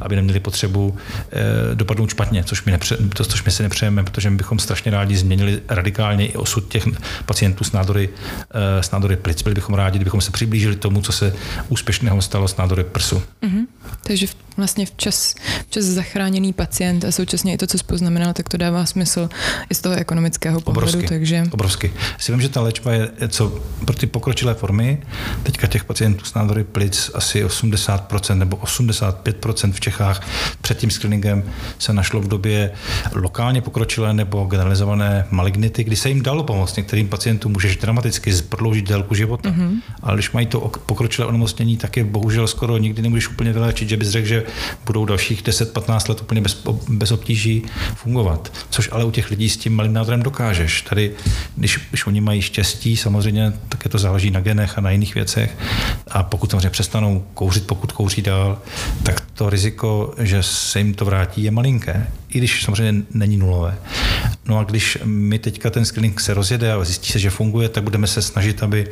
aby 0.00 0.16
neměli 0.16 0.40
potřebu 0.40 0.96
eh, 1.32 1.74
dopadnout 1.74 2.10
špatně, 2.10 2.44
což 2.44 2.64
my, 2.64 2.72
nepře, 2.72 2.96
to, 3.16 3.24
což 3.24 3.44
my 3.44 3.50
si 3.50 3.62
nepřejeme, 3.62 4.04
protože 4.04 4.30
my 4.30 4.36
bychom 4.36 4.58
strašně 4.58 4.90
rádi 4.90 5.16
změnili 5.16 5.60
radikálně 5.68 6.26
i 6.26 6.36
osud 6.36 6.68
těch 6.68 6.88
pacientů 7.26 7.64
s 7.64 7.72
nádory, 7.72 8.08
eh, 8.50 8.82
s 8.82 8.90
nádory 8.90 9.16
plic. 9.16 9.42
Byli 9.42 9.54
bychom 9.54 9.74
rádi, 9.74 9.98
kdybychom 9.98 10.20
se 10.20 10.30
přiblížili 10.30 10.76
tomu, 10.76 11.02
co 11.02 11.12
se 11.12 11.34
úspěšného 11.68 12.22
stalo 12.22 12.48
s 12.48 12.56
nádory 12.56 12.84
prsu. 12.84 13.22
Mm-hmm. 13.42 13.66
Takže 14.02 14.26
vlastně 14.58 14.86
včas, 14.86 15.34
včas 15.68 15.84
zachráněný 15.84 16.52
pacient 16.52 17.04
a 17.04 17.12
současně 17.12 17.54
i 17.54 17.56
to, 17.56 17.66
co 17.66 17.78
poznamenal, 17.86 18.32
tak 18.32 18.48
to 18.48 18.56
dává 18.56 18.86
smysl 18.86 19.28
i 19.70 19.74
z 19.74 19.80
toho 19.80 19.94
ekonomického 19.94 20.60
pohledu. 20.60 20.88
Obrovsky, 20.88 21.08
takže... 21.08 21.44
obrovsky. 21.50 21.92
Si 22.18 22.32
vím, 22.32 22.40
že 22.40 22.48
ta 22.48 22.60
léčba 22.60 22.92
je, 22.92 23.10
co 23.28 23.60
pro 23.84 23.96
ty 23.96 24.06
pokročilé 24.06 24.54
formy, 24.54 25.02
teďka 25.42 25.66
těch 25.66 25.84
pacientů 25.84 26.24
s 26.24 26.34
nádory 26.34 26.64
plic 26.64 27.10
asi 27.14 27.44
80% 27.44 28.34
nebo 28.38 28.56
85% 28.56 29.72
v 29.72 29.80
Čechách 29.80 30.28
před 30.60 30.78
tím 30.78 30.90
screeningem 30.90 31.44
se 31.78 31.92
našlo 31.92 32.20
v 32.20 32.28
době 32.28 32.70
lokálně 33.14 33.60
pokročilé 33.60 34.14
nebo 34.14 34.44
generalizované 34.44 35.26
malignity, 35.30 35.84
kdy 35.84 35.96
se 35.96 36.08
jim 36.08 36.22
dalo 36.22 36.42
pomoct. 36.42 36.76
Některým 36.76 37.08
pacientům 37.08 37.52
můžeš 37.52 37.76
dramaticky 37.76 38.32
prodloužit 38.48 38.88
délku 38.88 39.14
života, 39.14 39.50
mm-hmm. 39.50 39.80
ale 40.02 40.16
když 40.16 40.30
mají 40.30 40.46
to 40.46 40.72
pokročilé 40.86 41.28
onemocnění, 41.28 41.76
tak 41.76 41.96
je 41.96 42.04
bohužel 42.04 42.46
skoro 42.46 42.78
nikdy 42.78 43.02
nemůžeš 43.02 43.28
úplně 43.28 43.52
vyléčit 43.52 43.77
že 43.86 43.96
bys 43.96 44.08
řekl, 44.08 44.26
že 44.26 44.44
budou 44.86 45.04
dalších 45.04 45.42
10-15 45.42 46.08
let 46.08 46.20
úplně 46.20 46.40
bez, 46.40 46.62
bez 46.88 47.12
obtíží 47.12 47.62
fungovat. 47.94 48.52
Což 48.70 48.88
ale 48.92 49.04
u 49.04 49.10
těch 49.10 49.30
lidí 49.30 49.48
s 49.48 49.56
tím 49.56 49.76
malým 49.76 49.92
nádorem 49.92 50.22
dokážeš. 50.22 50.82
Tady, 50.82 51.12
když, 51.56 51.80
když 51.90 52.06
oni 52.06 52.20
mají 52.20 52.42
štěstí, 52.42 52.96
samozřejmě 52.96 53.52
také 53.68 53.88
to 53.88 53.98
záleží 53.98 54.30
na 54.30 54.40
genech 54.40 54.78
a 54.78 54.80
na 54.80 54.90
jiných 54.90 55.14
věcech. 55.14 55.56
A 56.08 56.22
pokud 56.22 56.50
samozřejmě 56.50 56.70
přestanou 56.70 57.24
kouřit, 57.34 57.66
pokud 57.66 57.92
kouří 57.92 58.22
dál, 58.22 58.58
tak 59.02 59.20
to 59.34 59.50
riziko, 59.50 60.14
že 60.18 60.42
se 60.42 60.78
jim 60.78 60.94
to 60.94 61.04
vrátí, 61.04 61.42
je 61.42 61.50
malinké 61.50 62.06
i 62.28 62.38
když 62.38 62.64
samozřejmě 62.64 63.02
není 63.14 63.36
nulové. 63.36 63.78
No 64.48 64.58
a 64.58 64.64
když 64.64 64.98
my 65.04 65.38
teďka 65.38 65.70
ten 65.70 65.84
screening 65.84 66.20
se 66.20 66.34
rozjede 66.34 66.72
a 66.72 66.84
zjistí 66.84 67.12
se, 67.12 67.18
že 67.18 67.30
funguje, 67.30 67.68
tak 67.68 67.84
budeme 67.84 68.06
se 68.06 68.22
snažit, 68.22 68.62
aby 68.62 68.86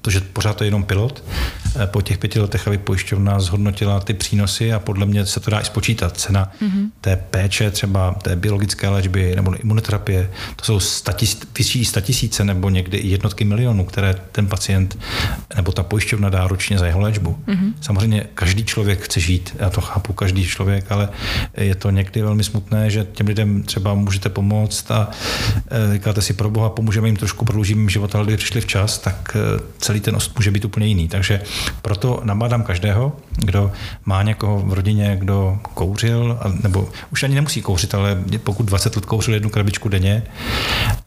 to, 0.00 0.10
že 0.10 0.20
pořád 0.20 0.56
to 0.56 0.64
je 0.64 0.68
jenom 0.68 0.84
pilot, 0.84 1.24
eh, 1.76 1.86
po 1.86 2.02
těch 2.02 2.18
pěti 2.18 2.40
letech, 2.40 2.66
aby 2.66 2.78
pojišťovna 2.78 3.40
zhodnotila 3.40 4.00
ty 4.00 4.14
přínosy 4.14 4.72
a 4.72 4.78
podle 4.78 5.06
mě 5.06 5.26
se 5.26 5.40
to 5.40 5.50
dá 5.50 5.60
i 5.60 5.64
spočítat. 5.64 6.16
Cena 6.16 6.52
mm-hmm. 6.62 6.88
té 7.00 7.16
péče, 7.16 7.70
třeba 7.70 8.14
té 8.22 8.36
biologické 8.36 8.88
léčby 8.88 9.32
nebo 9.36 9.54
imunoterapie, 9.54 10.30
to 10.56 10.64
jsou 10.64 10.80
statis, 10.80 11.38
vyšší 11.58 11.84
statisíce 11.84 12.44
nebo 12.44 12.70
někdy 12.70 12.98
i 12.98 13.08
jednotky 13.08 13.44
milionů, 13.44 13.84
které 13.84 14.14
ten 14.32 14.46
pacient 14.46 14.98
nebo 15.56 15.72
ta 15.72 15.82
pojišťovna 15.82 16.30
dá 16.30 16.46
ročně 16.46 16.78
za 16.78 16.86
jeho 16.86 17.00
léčbu. 17.00 17.38
Mm-hmm. 17.46 17.72
Samozřejmě 17.80 18.26
každý 18.34 18.64
člověk 18.64 19.00
chce 19.00 19.20
žít, 19.20 19.56
já 19.58 19.70
to 19.70 19.80
chápu, 19.80 20.12
každý 20.12 20.46
člověk, 20.46 20.92
ale 20.92 21.08
je 21.56 21.74
to 21.74 21.90
někdy 21.90 22.22
velmi 22.22 22.44
smutné, 22.44 22.81
že 22.90 23.06
těm 23.12 23.26
lidem 23.26 23.62
třeba 23.62 23.94
můžete 23.94 24.28
pomoct 24.28 24.90
a 24.90 25.10
e, 25.70 25.92
říkáte 25.92 26.22
si 26.22 26.32
pro 26.32 26.50
boha, 26.50 26.70
pomůžeme 26.70 27.08
jim 27.08 27.16
trošku, 27.16 27.44
prodloužíme 27.44 27.80
jim 27.80 27.88
život, 27.88 28.14
ale 28.14 28.24
kdyby 28.24 28.36
přišli 28.36 28.60
včas, 28.60 28.98
tak 28.98 29.36
e, 29.36 29.60
celý 29.78 30.00
ten 30.00 30.16
ost 30.16 30.36
může 30.36 30.50
být 30.50 30.64
úplně 30.64 30.86
jiný. 30.86 31.08
Takže 31.08 31.40
proto 31.82 32.20
nabádám 32.24 32.62
každého, 32.62 33.16
kdo 33.36 33.72
má 34.04 34.22
někoho 34.22 34.58
v 34.58 34.72
rodině, 34.72 35.16
kdo 35.20 35.58
kouřil, 35.74 36.38
nebo 36.62 36.88
už 37.12 37.22
ani 37.22 37.34
nemusí 37.34 37.62
kouřit, 37.62 37.94
ale 37.94 38.22
pokud 38.44 38.66
20 38.66 38.96
let 38.96 39.04
kouřil 39.04 39.34
jednu 39.34 39.50
krabičku 39.50 39.88
denně 39.88 40.22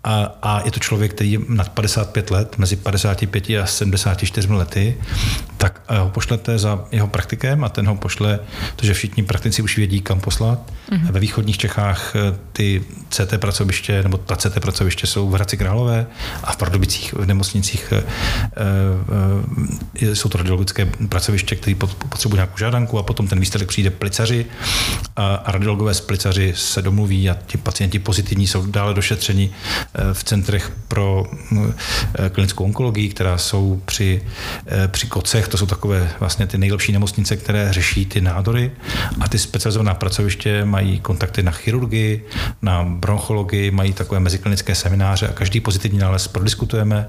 a, 0.03 0.35
a 0.41 0.61
je 0.65 0.71
to 0.71 0.79
člověk, 0.79 1.13
který 1.13 1.31
je 1.31 1.39
nad 1.49 1.69
55 1.69 2.31
let, 2.31 2.57
mezi 2.57 2.75
55 2.75 3.49
a 3.49 3.65
74 3.65 4.53
lety, 4.53 4.97
tak 5.57 5.81
ho 5.89 6.09
pošlete 6.09 6.57
za 6.57 6.85
jeho 6.91 7.07
praktikem 7.07 7.63
a 7.63 7.69
ten 7.69 7.87
ho 7.87 7.95
pošle, 7.95 8.39
protože 8.75 8.93
všichni 8.93 9.23
praktici 9.23 9.61
už 9.61 9.77
vědí, 9.77 10.01
kam 10.01 10.19
poslat. 10.19 10.59
Mm-hmm. 10.89 11.11
Ve 11.11 11.19
východních 11.19 11.57
Čechách 11.65 12.15
eh, 12.15 12.37
ty 12.53 12.83
CT 13.09 13.37
pracoviště, 13.37 14.03
nebo 14.03 14.17
ta 14.17 14.35
CT 14.35 14.59
pracoviště 14.59 15.07
jsou 15.07 15.29
v 15.29 15.33
Hradci 15.33 15.57
Králové 15.57 16.07
a 16.43 16.51
v 16.51 16.57
Pardubicích 16.57 17.13
v 17.13 17.25
nemocnicích 17.25 17.93
e, 17.93 18.03
e, 20.01 20.15
jsou 20.15 20.29
to 20.29 20.37
radiologické 20.37 20.85
pracoviště, 21.09 21.55
které 21.55 21.75
potřebují 22.09 22.37
nějakou 22.37 22.57
žádanku 22.57 22.99
a 22.99 23.03
potom 23.03 23.27
ten 23.27 23.39
výsledek 23.39 23.67
přijde 23.67 23.89
plicaři 23.89 24.45
a, 25.15 25.35
a 25.35 25.51
radiologové 25.51 25.93
z 25.93 26.01
plicaři 26.01 26.53
se 26.55 26.81
domluví 26.81 27.29
a 27.29 27.37
ti 27.47 27.57
pacienti 27.57 27.99
pozitivní 27.99 28.47
jsou 28.47 28.65
dále 28.65 28.93
došetřeni 28.93 29.51
v 30.13 30.23
centrech 30.23 30.71
pro 30.87 31.23
klinickou 32.31 32.63
onkologii, 32.63 33.09
která 33.09 33.37
jsou 33.37 33.81
při, 33.85 34.21
při 34.87 35.07
kocech, 35.07 35.47
to 35.47 35.57
jsou 35.57 35.65
takové 35.65 36.11
vlastně 36.19 36.47
ty 36.47 36.57
nejlepší 36.57 36.91
nemocnice, 36.91 37.37
které 37.37 37.73
řeší 37.73 38.05
ty 38.05 38.21
nádory 38.21 38.71
a 39.19 39.27
ty 39.27 39.39
specializovaná 39.39 39.93
pracoviště 39.93 40.65
mají 40.65 40.99
kontakty 40.99 41.43
na 41.43 41.51
chirurgii, 41.57 42.25
na 42.61 42.83
bronchologii, 42.83 43.71
mají 43.71 43.93
takové 43.93 44.19
meziklinické 44.19 44.75
semináře 44.75 45.27
a 45.27 45.33
každý 45.33 45.59
pozitivní 45.59 45.99
nález 45.99 46.27
prodiskutujeme 46.27 47.07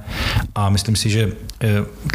a 0.55 0.71
myslím 0.71 0.97
si, 0.97 1.11
že 1.11 1.33
eh, 1.61 1.69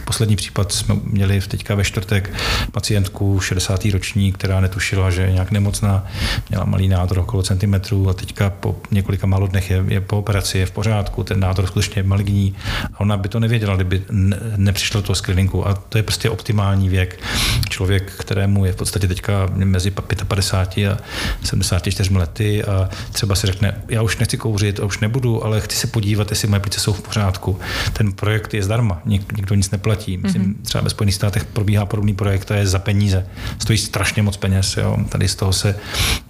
poslední 0.06 0.36
případ 0.36 0.72
jsme 0.72 0.96
měli 1.04 1.42
teďka 1.42 1.76
ve 1.76 1.84
čtvrtek 1.84 2.34
pacientku 2.72 3.40
60. 3.40 3.86
roční, 3.86 4.32
která 4.32 4.62
netušila, 4.62 5.12
že 5.12 5.22
je 5.22 5.32
nějak 5.32 5.52
nemocná, 5.52 6.06
měla 6.50 6.66
malý 6.66 6.88
nádor 6.88 7.20
okolo 7.20 7.44
centimetrů 7.44 8.10
a 8.10 8.14
teďka 8.14 8.50
po 8.50 8.76
několika 8.92 9.28
málo 9.28 9.48
dnech 9.48 9.72
je, 9.72 9.84
je 9.88 10.02
po 10.02 10.18
operaci, 10.18 10.58
je 10.58 10.66
v 10.66 10.72
pořádku, 10.72 11.24
ten 11.24 11.40
nádor 11.40 11.68
skutečně 11.68 12.00
je 12.00 12.04
maligní 12.04 12.56
a 12.94 13.00
ona 13.00 13.18
by 13.18 13.30
to 13.30 13.40
nevěděla, 13.40 13.76
kdyby 13.76 14.02
ne, 14.12 14.38
nepřišlo 14.58 15.02
to 15.02 15.16
screeningu 15.16 15.68
a 15.68 15.74
to 15.74 15.98
je 15.98 16.04
prostě 16.04 16.30
optimální 16.30 16.90
věk. 16.90 17.20
Člověk, 17.70 18.12
kterému 18.12 18.66
je 18.66 18.74
v 18.74 18.76
podstatě 18.76 19.08
teďka 19.08 19.50
mezi 19.54 19.92
55 20.28 20.92
a 20.92 20.98
74 21.44 22.10
lety 22.22 22.64
a 22.64 22.90
třeba 23.12 23.36
si 23.36 23.48
řekne, 23.48 23.82
já 23.88 24.02
už 24.02 24.18
nechci 24.18 24.38
kouřit 24.38 24.80
a 24.80 24.86
už 24.86 25.00
nebudu, 25.00 25.46
ale 25.46 25.62
chci 25.62 25.78
se 25.78 25.88
podívat, 25.88 26.30
jestli 26.30 26.48
moje 26.48 26.60
plice 26.60 26.80
jsou 26.80 26.94
v 26.94 27.02
pořádku. 27.02 27.60
Ten 27.94 28.12
projekt 28.12 28.54
je 28.54 28.64
zdarma, 28.64 29.02
Nik, 29.06 29.34
nikdo 29.38 29.56
nic 29.56 29.72
neplatí. 29.72 30.18
Myslím, 30.18 30.44
mm-hmm. 30.44 30.62
třeba 30.64 30.84
ve 30.84 30.90
Spojených 30.90 31.16
státech 31.16 31.46
probíhá 31.46 31.86
podobný 31.86 32.14
projekt 32.14 32.52
a 32.52 32.56
je 32.56 32.68
za 32.68 32.80
peníze. 32.80 33.26
Stojí 33.60 33.78
strašně 33.78 34.22
moc 34.24 34.38
peněz. 34.38 34.78
Jo. 34.78 34.98
Tady 35.10 35.28
z 35.28 35.36
toho 35.36 35.54
se 35.54 35.76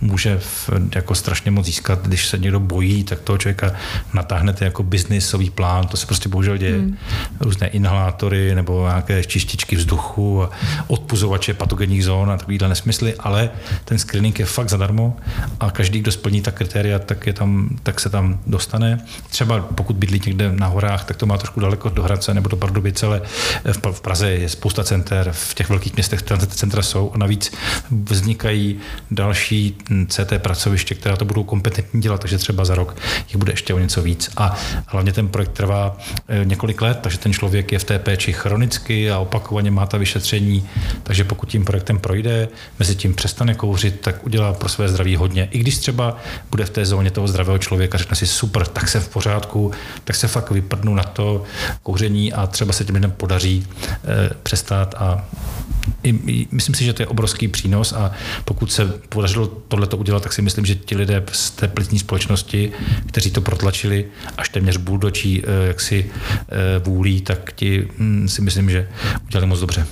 může 0.02 0.38
v, 0.40 0.70
jako 0.96 1.16
strašně 1.16 1.52
moc 1.52 1.66
získat. 1.66 2.08
Když 2.08 2.28
se 2.28 2.38
někdo 2.38 2.60
bojí, 2.60 3.04
tak 3.04 3.20
toho 3.20 3.38
člověka 3.38 3.74
natáhnete 4.14 4.66
jako 4.66 4.84
biznisový 4.84 5.50
plán. 5.50 5.88
To 5.88 5.98
se 5.98 6.06
prostě 6.06 6.30
bohužel 6.30 6.58
děje. 6.58 6.78
Mm. 6.78 6.98
Různé 7.40 7.68
inhalátory 7.68 8.56
nebo 8.56 8.88
nějaké 8.88 9.24
čističky 9.24 9.76
vzduchu 9.76 10.44
a 10.44 10.50
odpuzovače 10.88 11.54
patogenních 11.54 12.04
zón 12.04 12.32
a 12.32 12.38
takovýhle 12.38 12.70
nesmysly, 12.70 13.16
ale 13.20 13.50
ten 13.86 14.00
screening 14.00 14.40
je 14.40 14.46
fakt 14.46 14.70
zadarmo 14.70 15.18
a 15.60 15.70
každý, 15.82 16.00
kdo 16.00 16.12
splní 16.12 16.42
ta 16.42 16.52
kritéria, 16.52 17.00
tak, 17.00 17.28
je 17.28 17.34
tam, 17.34 17.70
tak 17.84 18.00
se 18.00 18.10
tam 18.10 18.40
dostane. 18.48 19.00
Třeba 19.30 19.60
pokud 19.60 19.96
bydlí 19.96 20.22
někde 20.26 20.52
na 20.52 20.68
horách, 20.68 21.06
tak 21.06 21.18
to 21.18 21.26
má 21.26 21.38
trošku 21.38 21.60
daleko 21.60 21.90
do 21.90 22.04
Hradce 22.04 22.34
nebo 22.34 22.50
do 22.50 22.58
Pardubice, 22.58 23.06
ale 23.06 23.22
v 23.92 24.02
Praze 24.02 24.30
je 24.30 24.50
spousta 24.50 24.84
center, 24.84 25.32
v 25.32 25.54
těch 25.54 25.70
velkých 25.70 25.94
městech 25.96 26.22
centra 26.48 26.82
jsou 26.82 27.12
a 27.14 27.18
navíc 27.18 27.52
vznikají 27.92 28.80
další 29.12 29.76
CT 30.08 30.34
pracoviště, 30.38 30.96
která 30.96 31.18
to 31.18 31.26
budou 31.26 31.44
kompetentní 31.44 32.02
dělat, 32.02 32.22
takže 32.22 32.38
třeba 32.38 32.66
za 32.66 32.76
rok 32.76 32.96
jich 33.28 33.38
bude 33.38 33.54
ještě 33.54 33.74
o 33.74 33.80
něco 33.80 34.02
víc. 34.02 34.30
A 34.38 34.58
hlavně 34.86 35.14
ten 35.14 35.28
projekt 35.28 35.52
trvá 35.52 35.98
eh, 36.28 36.46
několik 36.46 36.82
let, 36.82 37.00
takže 37.02 37.18
ten 37.18 37.34
člověk 37.34 37.72
je 37.72 37.80
v 37.80 37.84
té 37.84 38.00
péči 38.00 38.34
chronicky 38.34 39.12
a 39.12 39.20
opakovaně 39.20 39.72
má 39.72 39.86
ta 39.86 39.98
vyšetření, 39.98 40.70
takže 41.04 41.24
pokud 41.24 41.50
tím 41.50 41.66
projektem 41.66 42.00
projde, 42.00 42.48
mezi 42.80 42.96
tím 42.96 43.14
přestane 43.14 43.54
kouřit, 43.54 44.00
tak 44.02 44.26
udělá 44.26 44.54
pro 44.54 44.70
své 44.70 44.90
zdraví 44.90 45.16
hodně. 45.16 45.48
I 45.52 45.60
když 45.60 45.71
třeba 45.78 46.18
bude 46.52 46.66
v 46.66 46.70
té 46.70 46.86
zóně 46.86 47.12
toho 47.12 47.28
zdravého 47.28 47.58
člověka, 47.58 47.98
řekne 47.98 48.16
si 48.16 48.28
super, 48.28 48.68
tak 48.68 48.90
se 48.90 49.00
v 49.00 49.10
pořádku, 49.10 49.72
tak 50.04 50.16
se 50.16 50.28
fakt 50.28 50.52
vyprdnu 50.52 50.96
na 50.96 51.04
to 51.04 51.44
kouření 51.84 52.34
a 52.34 52.48
třeba 52.48 52.74
se 52.74 52.86
těm 52.86 52.96
lidem 52.96 53.12
podaří 53.12 53.68
e, 54.04 54.30
přestat 54.44 54.96
a 54.98 55.26
i, 56.04 56.48
myslím 56.52 56.76
si, 56.76 56.86
že 56.86 56.94
to 56.94 57.02
je 57.02 57.08
obrovský 57.08 57.48
přínos 57.48 57.94
a 57.94 58.12
pokud 58.46 58.72
se 58.72 58.86
podařilo 59.10 59.48
tohleto 59.48 59.98
udělat, 59.98 60.24
tak 60.24 60.34
si 60.34 60.42
myslím, 60.42 60.66
že 60.66 60.76
ti 60.76 60.96
lidé 60.96 61.24
z 61.32 61.52
té 61.52 61.68
plicní 61.68 62.00
společnosti, 62.00 62.72
kteří 63.06 63.32
to 63.32 63.42
protlačili 63.42 64.06
až 64.38 64.50
téměř 64.50 64.78
buldočí 64.78 65.44
e, 65.44 65.68
jaksi 65.68 66.12
e, 66.50 66.80
vůlí, 66.80 67.22
tak 67.22 67.54
ti 67.56 67.88
hm, 67.98 68.28
si 68.28 68.42
myslím, 68.42 68.70
že 68.70 68.90
udělali 69.28 69.48
moc 69.48 69.60
dobře. 69.60 69.88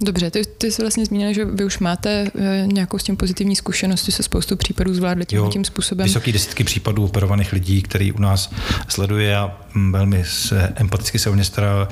Dobře, 0.00 0.30
ty, 0.30 0.42
ty 0.58 0.72
jsi 0.72 0.82
vlastně 0.82 1.06
zmínil, 1.06 1.32
že 1.32 1.44
vy 1.44 1.64
už 1.64 1.78
máte 1.78 2.10
e, 2.38 2.66
nějakou 2.66 2.98
s 2.98 3.02
tím 3.02 3.16
pozitivní 3.16 3.56
zkušenost, 3.56 4.04
že 4.04 4.12
se 4.12 4.22
spoustu 4.22 4.56
případů 4.56 4.94
zvládli 4.94 5.26
tím, 5.26 5.38
jo, 5.38 5.48
tím 5.52 5.64
způsobem. 5.64 6.06
Vysoký 6.06 6.32
desítky 6.32 6.64
případů 6.64 7.04
operovaných 7.04 7.52
lidí, 7.52 7.82
který 7.82 8.12
u 8.12 8.20
nás 8.20 8.50
sleduje 8.88 9.36
a 9.36 9.60
hm, 9.74 9.92
velmi 9.92 10.24
se, 10.26 10.72
empaticky 10.76 11.18
se 11.18 11.30
o 11.30 11.34
ně 11.34 11.44
stará 11.44 11.88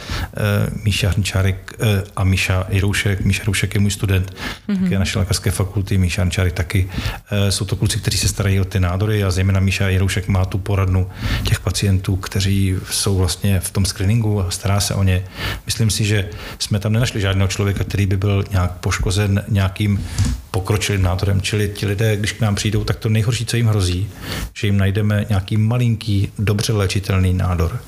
Míša 0.84 1.08
Hrnčárek 1.08 1.72
a 2.16 2.24
Míša 2.24 2.66
Jiroušek. 2.70 3.24
Míša 3.32 3.42
Jiroušek 3.42 3.74
je 3.74 3.80
můj 3.80 3.90
student, 3.90 4.34
mm-hmm. 4.68 4.82
také 4.82 4.98
naší 4.98 5.18
lékařské 5.18 5.50
fakulty, 5.50 5.98
Míša 5.98 6.22
Hrnčárek 6.22 6.52
taky. 6.52 6.88
E, 7.30 7.52
jsou 7.52 7.64
to 7.64 7.76
kluci, 7.76 7.98
kteří 7.98 8.18
se 8.18 8.28
starají 8.28 8.60
o 8.60 8.64
ty 8.64 8.80
nádory 8.80 9.24
a 9.24 9.30
zejména 9.30 9.60
Míša 9.60 9.88
Jiroušek 9.88 10.28
má 10.28 10.44
tu 10.44 10.58
poradnu 10.58 11.10
těch 11.42 11.60
pacientů, 11.60 12.16
kteří 12.16 12.76
jsou 12.90 13.16
vlastně 13.16 13.60
v 13.60 13.70
tom 13.70 13.84
screeningu 13.84 14.40
a 14.40 14.50
stará 14.50 14.80
se 14.80 14.94
o 14.94 15.02
ně. 15.02 15.24
Myslím 15.66 15.90
si, 15.90 16.04
že 16.04 16.28
jsme 16.58 16.78
tam 16.78 16.92
nenašli 16.92 17.20
žádného 17.20 17.48
člověka, 17.48 17.84
který 17.84 18.06
by 18.06 18.16
byl 18.16 18.44
nějak 18.50 18.72
poškozen 18.72 19.44
nějakým 19.48 20.04
pokročilým 20.50 21.02
nádorem. 21.02 21.40
Čili 21.40 21.68
ti 21.68 21.86
lidé, 21.86 22.16
když 22.16 22.32
k 22.32 22.40
nám 22.40 22.54
přijdou, 22.54 22.84
tak 22.84 22.96
to 22.96 23.08
nejhorší, 23.08 23.46
co 23.46 23.56
jim 23.56 23.66
hrozí, 23.66 24.08
že 24.54 24.66
jim 24.66 24.76
najdeme 24.76 25.26
nějaký 25.28 25.56
malinký, 25.56 26.32
dobře 26.38 26.72
léčitelný 26.72 27.34
nádor. 27.34 27.80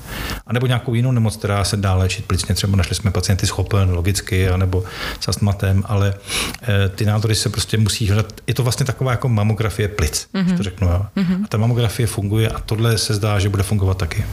A 0.47 0.53
nebo 0.53 0.67
nějakou 0.67 0.93
jinou 0.93 1.11
nemoc, 1.11 1.37
která 1.37 1.63
se 1.63 1.77
dá 1.77 1.93
léčit 1.95 2.25
plicně. 2.25 2.55
Třeba 2.55 2.77
našli 2.77 2.95
jsme 2.95 3.11
pacienty 3.11 3.47
s 3.47 3.49
chopen, 3.49 3.89
logicky, 3.89 4.49
anebo 4.49 4.83
astmatem, 5.35 5.83
ale 5.85 6.13
e, 6.63 6.89
ty 6.89 7.05
nádory 7.05 7.35
se 7.35 7.49
prostě 7.49 7.77
musí 7.77 8.07
hledat. 8.07 8.33
Je 8.47 8.53
to 8.53 8.63
vlastně 8.63 8.85
taková 8.85 9.11
jako 9.11 9.29
mamografie 9.29 9.87
plic, 9.87 10.27
mm-hmm. 10.33 10.57
to 10.57 10.63
řeknu. 10.63 10.87
Jo. 10.87 11.05
Mm-hmm. 11.17 11.43
A 11.43 11.47
ta 11.47 11.57
mamografie 11.57 12.07
funguje 12.07 12.49
a 12.49 12.59
tohle 12.59 12.97
se 12.97 13.13
zdá, 13.13 13.39
že 13.39 13.49
bude 13.49 13.63
fungovat 13.63 13.97
taky. 13.97 14.25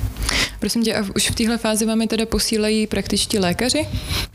Prosím 0.60 0.82
tě, 0.82 0.94
a 0.94 1.04
už 1.16 1.30
v 1.30 1.34
téhle 1.34 1.58
fázi 1.58 1.86
vám 1.86 2.00
je 2.00 2.08
teda 2.08 2.26
posílají 2.26 2.86
praktičtí 2.86 3.38
lékaři? 3.38 3.86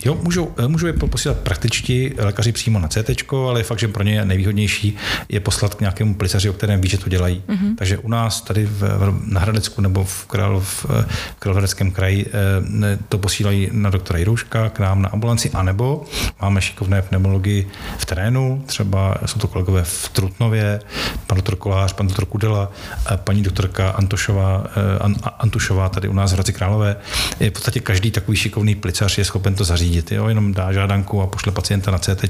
Jo, 0.06 0.20
můžou, 0.22 0.54
eh, 0.58 0.68
můžou 0.68 0.88
je 0.88 0.94
posílat 0.94 1.38
praktičtí 1.38 2.14
lékaři 2.18 2.52
přímo 2.52 2.80
na 2.80 2.88
CT, 2.88 3.24
ale 3.32 3.60
je 3.60 3.64
fakt, 3.64 3.80
že 3.80 3.88
pro 3.88 4.04
ně 4.04 4.14
je 4.14 4.26
nejvýhodnější 4.26 4.98
je 5.30 5.40
poslat 5.40 5.76
k 5.76 5.80
nějakému 5.80 6.16
plicaři, 6.16 6.50
o 6.50 6.54
kterém 6.54 6.82
ví, 6.82 6.90
že 6.90 6.98
to 6.98 7.10
dělají. 7.10 7.44
Mm-hmm. 7.48 7.76
Takže 7.76 7.98
u 7.98 8.10
nás 8.10 8.42
tady 8.42 8.66
v, 8.66 8.82
na 9.26 9.40
Hradecku 9.40 9.82
nebo 9.82 10.04
v, 10.04 10.26
Král, 10.26 10.60
v, 10.60 10.86
v 10.86 11.06
Královéhradeckém 11.40 11.92
kraji 11.92 12.26
eh, 12.28 13.00
to 13.10 13.18
posílají 13.18 13.70
na 13.72 13.90
doktora 13.90 14.20
Jirouška 14.20 14.70
k 14.70 14.80
nám 14.80 15.02
na 15.02 15.10
ambulanci, 15.10 15.50
anebo 15.50 16.06
máme 16.42 16.57
šikovné 16.62 17.02
pneumologii 17.02 17.68
v 17.98 18.06
terénu, 18.06 18.64
třeba 18.66 19.16
jsou 19.26 19.40
to 19.40 19.48
kolegové 19.48 19.84
v 19.84 20.10
Trutnově, 20.10 20.80
pan 21.28 21.36
doktor 21.36 21.56
Kolář, 21.56 21.94
pan 21.94 22.08
doktor 22.08 22.26
Kudela, 22.26 22.72
paní 23.16 23.44
doktorka 23.44 23.90
Antošová, 23.90 24.64
eh, 24.68 25.30
Antušová 25.40 25.90
tady 25.90 26.08
u 26.08 26.14
nás 26.14 26.32
v 26.32 26.34
Hradci 26.34 26.54
Králové. 26.54 26.96
Je 27.40 27.50
v 27.50 27.54
podstatě 27.54 27.80
každý 27.80 28.12
takový 28.12 28.38
šikovný 28.38 28.76
plicař 28.76 29.18
je 29.18 29.26
schopen 29.26 29.56
to 29.56 29.64
zařídit. 29.64 30.12
Jo? 30.12 30.28
Jenom 30.28 30.54
dá 30.54 30.74
žádanku 30.74 31.22
a 31.22 31.28
pošle 31.28 31.52
pacienta 31.52 31.92
na 31.92 32.00
CT 32.00 32.24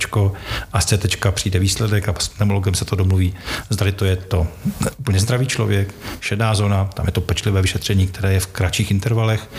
a 0.74 0.82
z 0.82 0.86
CT 0.86 1.32
přijde 1.32 1.60
výsledek 1.60 2.10
a 2.10 2.14
s 2.20 2.28
pneumologem 2.28 2.74
se 2.74 2.86
to 2.86 2.96
domluví. 2.96 3.34
Zdali 3.70 3.92
to 3.92 4.06
je 4.06 4.16
to 4.16 4.48
úplně 4.98 5.20
zdravý 5.20 5.48
člověk, 5.48 5.94
šedá 6.20 6.56
zóna, 6.56 6.86
tam 6.86 7.06
je 7.06 7.12
to 7.12 7.22
pečlivé 7.22 7.62
vyšetření, 7.62 8.08
které 8.08 8.34
je 8.34 8.40
v 8.40 8.48
kratších 8.48 8.92
intervalech, 8.92 9.50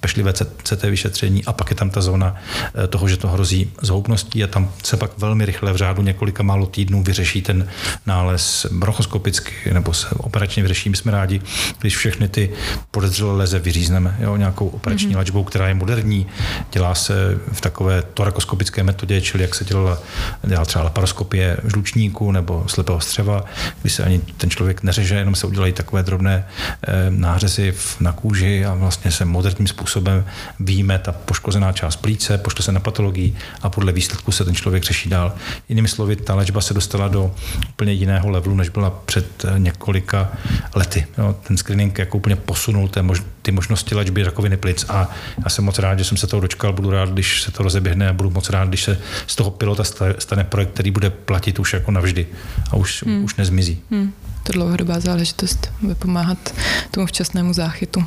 pečlivé 0.00 0.32
CT 0.62 0.82
vyšetření 0.82 1.44
a 1.44 1.52
pak 1.52 1.70
je 1.70 1.76
tam 1.76 1.90
ta 1.90 2.00
zóna 2.00 2.36
eh, 2.74 2.86
toho, 2.86 3.08
že 3.08 3.16
to 3.16 3.28
hrozí 3.28 3.72
zhoubností 4.08 4.44
a 4.44 4.46
tam 4.46 4.70
se 4.84 4.96
pak 4.96 5.18
velmi 5.18 5.44
rychle 5.44 5.72
v 5.72 5.76
řádu 5.76 6.02
několika 6.02 6.42
málo 6.42 6.66
týdnů 6.66 7.02
vyřeší 7.02 7.42
ten 7.42 7.68
nález 8.06 8.66
bronchoskopicky 8.72 9.72
nebo 9.72 9.92
se 9.92 10.06
operačně 10.16 10.62
vyřeší. 10.62 10.90
My 10.90 10.96
jsme 10.96 11.12
rádi, 11.12 11.40
když 11.80 11.96
všechny 11.96 12.28
ty 12.28 12.50
podezřelé 12.90 13.36
leze 13.36 13.58
vyřízneme 13.58 14.16
jo, 14.20 14.36
nějakou 14.36 14.68
operační 14.68 15.14
mm-hmm. 15.14 15.18
léčbou, 15.18 15.44
která 15.44 15.68
je 15.68 15.74
moderní, 15.74 16.26
dělá 16.72 16.94
se 16.94 17.38
v 17.52 17.60
takové 17.60 18.02
torakoskopické 18.02 18.82
metodě, 18.82 19.20
čili 19.20 19.42
jak 19.42 19.54
se 19.54 19.64
dělala, 19.64 19.98
dělá 20.46 20.64
třeba 20.64 20.84
laparoskopie 20.84 21.56
žlučníku 21.64 22.32
nebo 22.32 22.64
slepého 22.66 23.00
střeva, 23.00 23.44
kdy 23.82 23.90
se 23.90 24.04
ani 24.04 24.18
ten 24.36 24.50
člověk 24.50 24.82
neřeže, 24.82 25.14
jenom 25.14 25.34
se 25.34 25.46
udělají 25.46 25.72
takové 25.72 26.02
drobné 26.02 26.44
eh, 26.82 27.10
nářezy 27.10 27.74
na 28.00 28.12
kůži 28.12 28.64
a 28.64 28.74
vlastně 28.74 29.10
se 29.12 29.24
moderním 29.24 29.66
způsobem 29.66 30.24
víme 30.60 30.98
ta 30.98 31.12
poškozená 31.12 31.72
část 31.72 31.96
plíce, 31.96 32.38
pošle 32.38 32.64
se 32.64 32.72
na 32.72 32.80
patologii 32.80 33.36
a 33.62 33.68
podle 33.70 33.92
výsledku 33.98 34.32
se 34.32 34.44
ten 34.44 34.54
člověk 34.54 34.84
řeší 34.84 35.08
dál. 35.08 35.34
Jinými 35.68 35.88
slovy, 35.88 36.16
ta 36.16 36.34
léčba 36.34 36.60
se 36.60 36.74
dostala 36.74 37.08
do 37.08 37.34
úplně 37.68 37.92
jiného 37.92 38.30
levelu, 38.30 38.56
než 38.56 38.68
byla 38.68 38.90
před 38.90 39.44
eh, 39.44 39.58
několika 39.58 40.32
lety. 40.74 41.06
Jo, 41.18 41.34
ten 41.46 41.56
screening 41.56 41.98
jako 41.98 42.16
úplně 42.16 42.36
posunul 42.36 42.88
té 42.88 43.02
mož, 43.02 43.22
ty 43.42 43.52
možnosti 43.52 43.94
léčby 43.94 44.22
rakoviny 44.22 44.56
plic 44.56 44.84
a 44.88 45.10
já 45.44 45.50
jsem 45.50 45.64
moc 45.64 45.78
rád, 45.78 45.98
že 45.98 46.04
jsem 46.04 46.16
se 46.16 46.26
toho 46.26 46.40
dočkal, 46.40 46.72
budu 46.72 46.90
rád, 46.90 47.08
když 47.08 47.42
se 47.42 47.50
to 47.50 47.62
rozeběhne 47.62 48.08
a 48.08 48.12
budu 48.12 48.30
moc 48.30 48.50
rád, 48.50 48.68
když 48.68 48.82
se 48.82 48.98
z 49.26 49.36
toho 49.36 49.50
pilota 49.50 49.84
stane 50.18 50.44
projekt, 50.44 50.70
který 50.70 50.90
bude 50.90 51.10
platit 51.10 51.58
už 51.58 51.72
jako 51.72 51.90
navždy 51.90 52.26
a 52.70 52.76
už, 52.76 53.02
hmm. 53.02 53.24
už 53.24 53.36
nezmizí. 53.36 53.80
Hmm. 53.90 54.12
To 54.42 54.52
dlouhodobá 54.52 55.00
záležitost, 55.00 55.70
bude 55.82 55.94
pomáhat 55.94 56.54
tomu 56.90 57.06
včasnému 57.06 57.52
záchytu. 57.52 58.04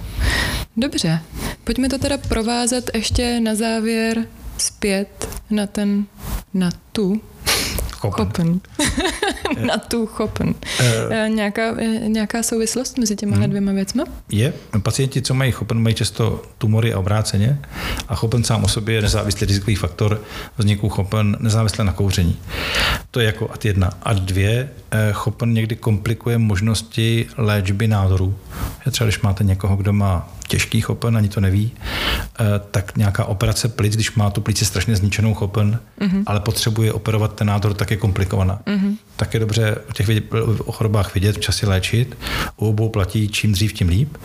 Dobře, 0.78 1.20
pojďme 1.64 1.90
to 1.90 1.98
teda 1.98 2.18
provázet 2.18 2.92
ještě 2.94 3.40
na 3.40 3.56
závěr 3.56 4.26
zpět 4.62 5.30
na 5.50 5.68
ten, 5.68 6.06
na 6.54 6.70
tu 6.92 7.22
Chopen. 8.10 8.60
na 9.66 9.78
tu 9.78 10.06
chopen. 10.06 10.48
Uh, 10.48 11.30
nějaká, 11.30 11.76
nějaká 12.08 12.44
souvislost 12.44 12.98
mezi 12.98 13.16
těma 13.16 13.36
hmm. 13.36 13.50
dvěma 13.50 13.72
věcmi? 13.72 14.04
Je. 14.32 14.54
Pacienti, 14.84 15.22
co 15.22 15.34
mají 15.34 15.52
chopen, 15.52 15.80
mají 15.80 15.96
často 15.96 16.42
tumory 16.58 16.94
a 16.94 17.00
obráceně. 17.00 17.60
A 18.08 18.16
chopen 18.16 18.44
sám 18.44 18.64
o 18.64 18.68
sobě 18.68 18.96
je 18.96 19.02
nezávislý 19.02 19.48
rizikový 19.48 19.76
faktor 19.76 20.22
vzniku 20.58 20.90
chopen 20.90 21.38
nezávisle 21.40 21.86
na 21.86 21.94
kouření. 21.94 22.38
To 23.12 23.20
je 23.20 23.26
jako 23.26 23.50
ad 23.54 23.66
jedna. 23.66 23.90
A 24.04 24.14
dvě, 24.14 24.70
chopen 25.14 25.54
někdy 25.54 25.76
komplikuje 25.76 26.38
možnosti 26.38 27.28
léčby 27.38 27.88
nádorů. 27.88 28.36
Třeba 28.92 29.06
když 29.06 29.22
máte 29.22 29.44
někoho, 29.44 29.76
kdo 29.76 29.94
má 29.94 30.30
těžký 30.52 30.82
chopen, 30.82 31.18
ani 31.18 31.30
to 31.30 31.40
neví, 31.42 31.72
eh, 32.40 32.44
tak 32.72 32.98
nějaká 32.98 33.26
operace 33.26 33.68
plic, 33.68 33.96
když 33.96 34.16
má 34.16 34.30
tu 34.30 34.42
plíci 34.42 34.66
strašně 34.66 34.96
zničenou 34.96 35.34
chopen, 35.34 35.80
mm-hmm. 36.02 36.24
ale 36.26 36.40
potřebuje 36.40 36.94
operovat 36.94 37.36
ten 37.36 37.48
nádor, 37.48 37.74
tak 37.74 37.92
je 37.92 37.98
komplikovaná. 37.98 38.60
Mm-hmm. 38.66 38.96
Tak 39.16 39.34
je 39.34 39.40
dobře 39.40 39.76
o 39.90 39.94
těch 39.94 40.08
o 40.66 40.72
chorobách 40.72 41.14
vidět, 41.14 41.38
včasy 41.38 41.66
léčit. 41.66 42.18
U 42.58 42.68
obou 42.68 42.90
platí 42.90 43.30
čím 43.30 43.52
dřív, 43.52 43.74
tím 43.74 43.90
líp. 43.90 44.18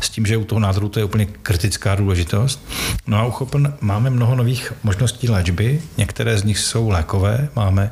S 0.00 0.10
tím, 0.10 0.26
že 0.26 0.36
u 0.36 0.44
toho 0.44 0.60
nádoru 0.60 0.88
to 0.88 0.98
je 0.98 1.04
úplně 1.04 1.26
kritická 1.26 1.94
důležitost. 1.94 2.68
No 3.06 3.18
a 3.18 3.26
u 3.26 3.30
chopen 3.30 3.74
máme 3.80 4.10
mnoho 4.10 4.34
nových 4.34 4.72
možností 4.82 5.28
léčby. 5.28 5.82
Některé 5.96 6.38
z 6.38 6.44
nich 6.44 6.58
jsou 6.58 6.88
lékové. 6.88 7.48
Máme 7.56 7.90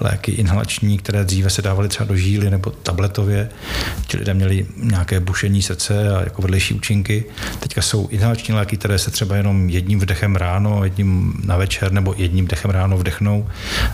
léky 0.00 0.32
inhalační, 0.32 0.98
které 0.98 1.24
dříve 1.24 1.50
se 1.50 1.62
dávaly 1.62 1.88
třeba 1.88 2.08
do 2.08 2.16
žíly 2.16 2.50
nebo 2.50 2.70
tabletově. 2.70 3.48
Ti 4.06 4.16
lidé 4.16 4.34
měli 4.34 4.66
nějaké 4.76 5.20
bušení 5.20 5.62
srdce 5.62 6.16
a 6.16 6.20
jako 6.24 6.42
vedlejší 6.42 6.74
účinky. 6.74 7.27
Teďka 7.60 7.82
jsou 7.82 8.08
inhalační 8.08 8.54
léky, 8.54 8.76
které 8.76 8.98
se 8.98 9.10
třeba 9.10 9.36
jenom 9.36 9.68
jedním 9.68 10.00
vdechem 10.00 10.36
ráno, 10.36 10.84
jedním 10.84 11.40
na 11.44 11.56
večer 11.56 11.92
nebo 11.92 12.14
jedním 12.16 12.46
dechem 12.46 12.70
ráno 12.70 12.98
vdechnou 12.98 13.48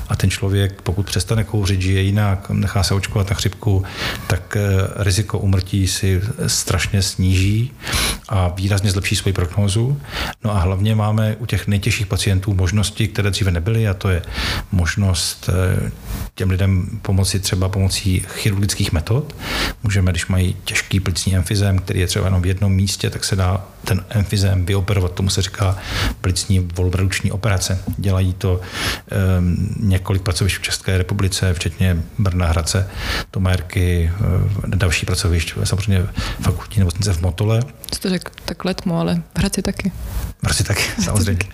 a 0.09 0.16
ten 0.16 0.31
člověk, 0.31 0.83
pokud 0.83 1.07
přestane 1.07 1.44
kouřit, 1.44 1.83
žije 1.83 2.03
jinak, 2.03 2.51
nechá 2.51 2.83
se 2.83 2.94
očkovat 2.94 3.31
na 3.31 3.37
chřipku, 3.37 3.85
tak 4.27 4.57
eh, 4.57 4.62
riziko 4.97 5.38
umrtí 5.38 5.88
si 5.88 6.23
strašně 6.47 7.03
sníží 7.03 7.73
a 8.29 8.49
výrazně 8.49 8.90
zlepší 8.90 9.16
svoji 9.16 9.33
prognózu. 9.33 10.01
No 10.44 10.51
a 10.57 10.59
hlavně 10.59 10.94
máme 10.94 11.37
u 11.38 11.47
těch 11.47 11.66
nejtěžších 11.66 12.07
pacientů 12.07 12.55
možnosti, 12.55 13.09
které 13.09 13.31
dříve 13.31 13.51
nebyly, 13.51 13.88
a 13.88 13.94
to 13.94 14.09
je 14.09 14.23
možnost 14.73 15.51
eh, 15.53 15.90
těm 16.35 16.51
lidem 16.51 16.99
pomoci 17.03 17.40
třeba 17.40 17.68
pomocí 17.68 18.25
chirurgických 18.29 18.92
metod. 18.92 19.37
Můžeme, 19.83 20.11
když 20.11 20.27
mají 20.27 20.57
těžký 20.64 21.01
plicní 21.01 21.37
emfizem, 21.37 21.79
který 21.79 22.01
je 22.01 22.07
třeba 22.07 22.25
jenom 22.25 22.42
v 22.42 22.47
jednom 22.47 22.73
místě, 22.73 23.11
tak 23.11 23.23
se 23.24 23.37
dá 23.37 23.64
ten 23.84 24.04
emfizem 24.10 24.66
vyoperovat. 24.66 25.12
Tomu 25.12 25.30
se 25.30 25.42
říká 25.42 25.76
plicní 26.20 26.58
volbruční 26.58 27.32
operace. 27.32 27.78
Dělají 27.96 28.32
to 28.32 28.60
um, 29.38 29.74
několik 29.80 30.22
pracovišť 30.22 30.58
v 30.58 30.62
České 30.62 30.98
republice, 30.98 31.54
včetně 31.54 32.02
Brna, 32.18 32.46
Hradce, 32.46 32.88
Tomérky, 33.30 34.12
um, 34.20 34.70
další 34.70 35.06
pracovišť, 35.06 35.54
samozřejmě 35.64 36.06
fakultní 36.40 36.78
nemocnice 36.78 37.12
v 37.12 37.20
Motole. 37.22 37.62
Jste 37.94 38.08
řekl 38.08 38.32
tak 38.44 38.64
letmo, 38.64 39.00
ale 39.00 39.14
v 39.14 39.38
Hradci 39.38 39.62
taky. 39.62 39.92
V 40.40 40.44
Hradci 40.44 40.64
taky, 40.64 40.82
samozřejmě. 41.02 41.44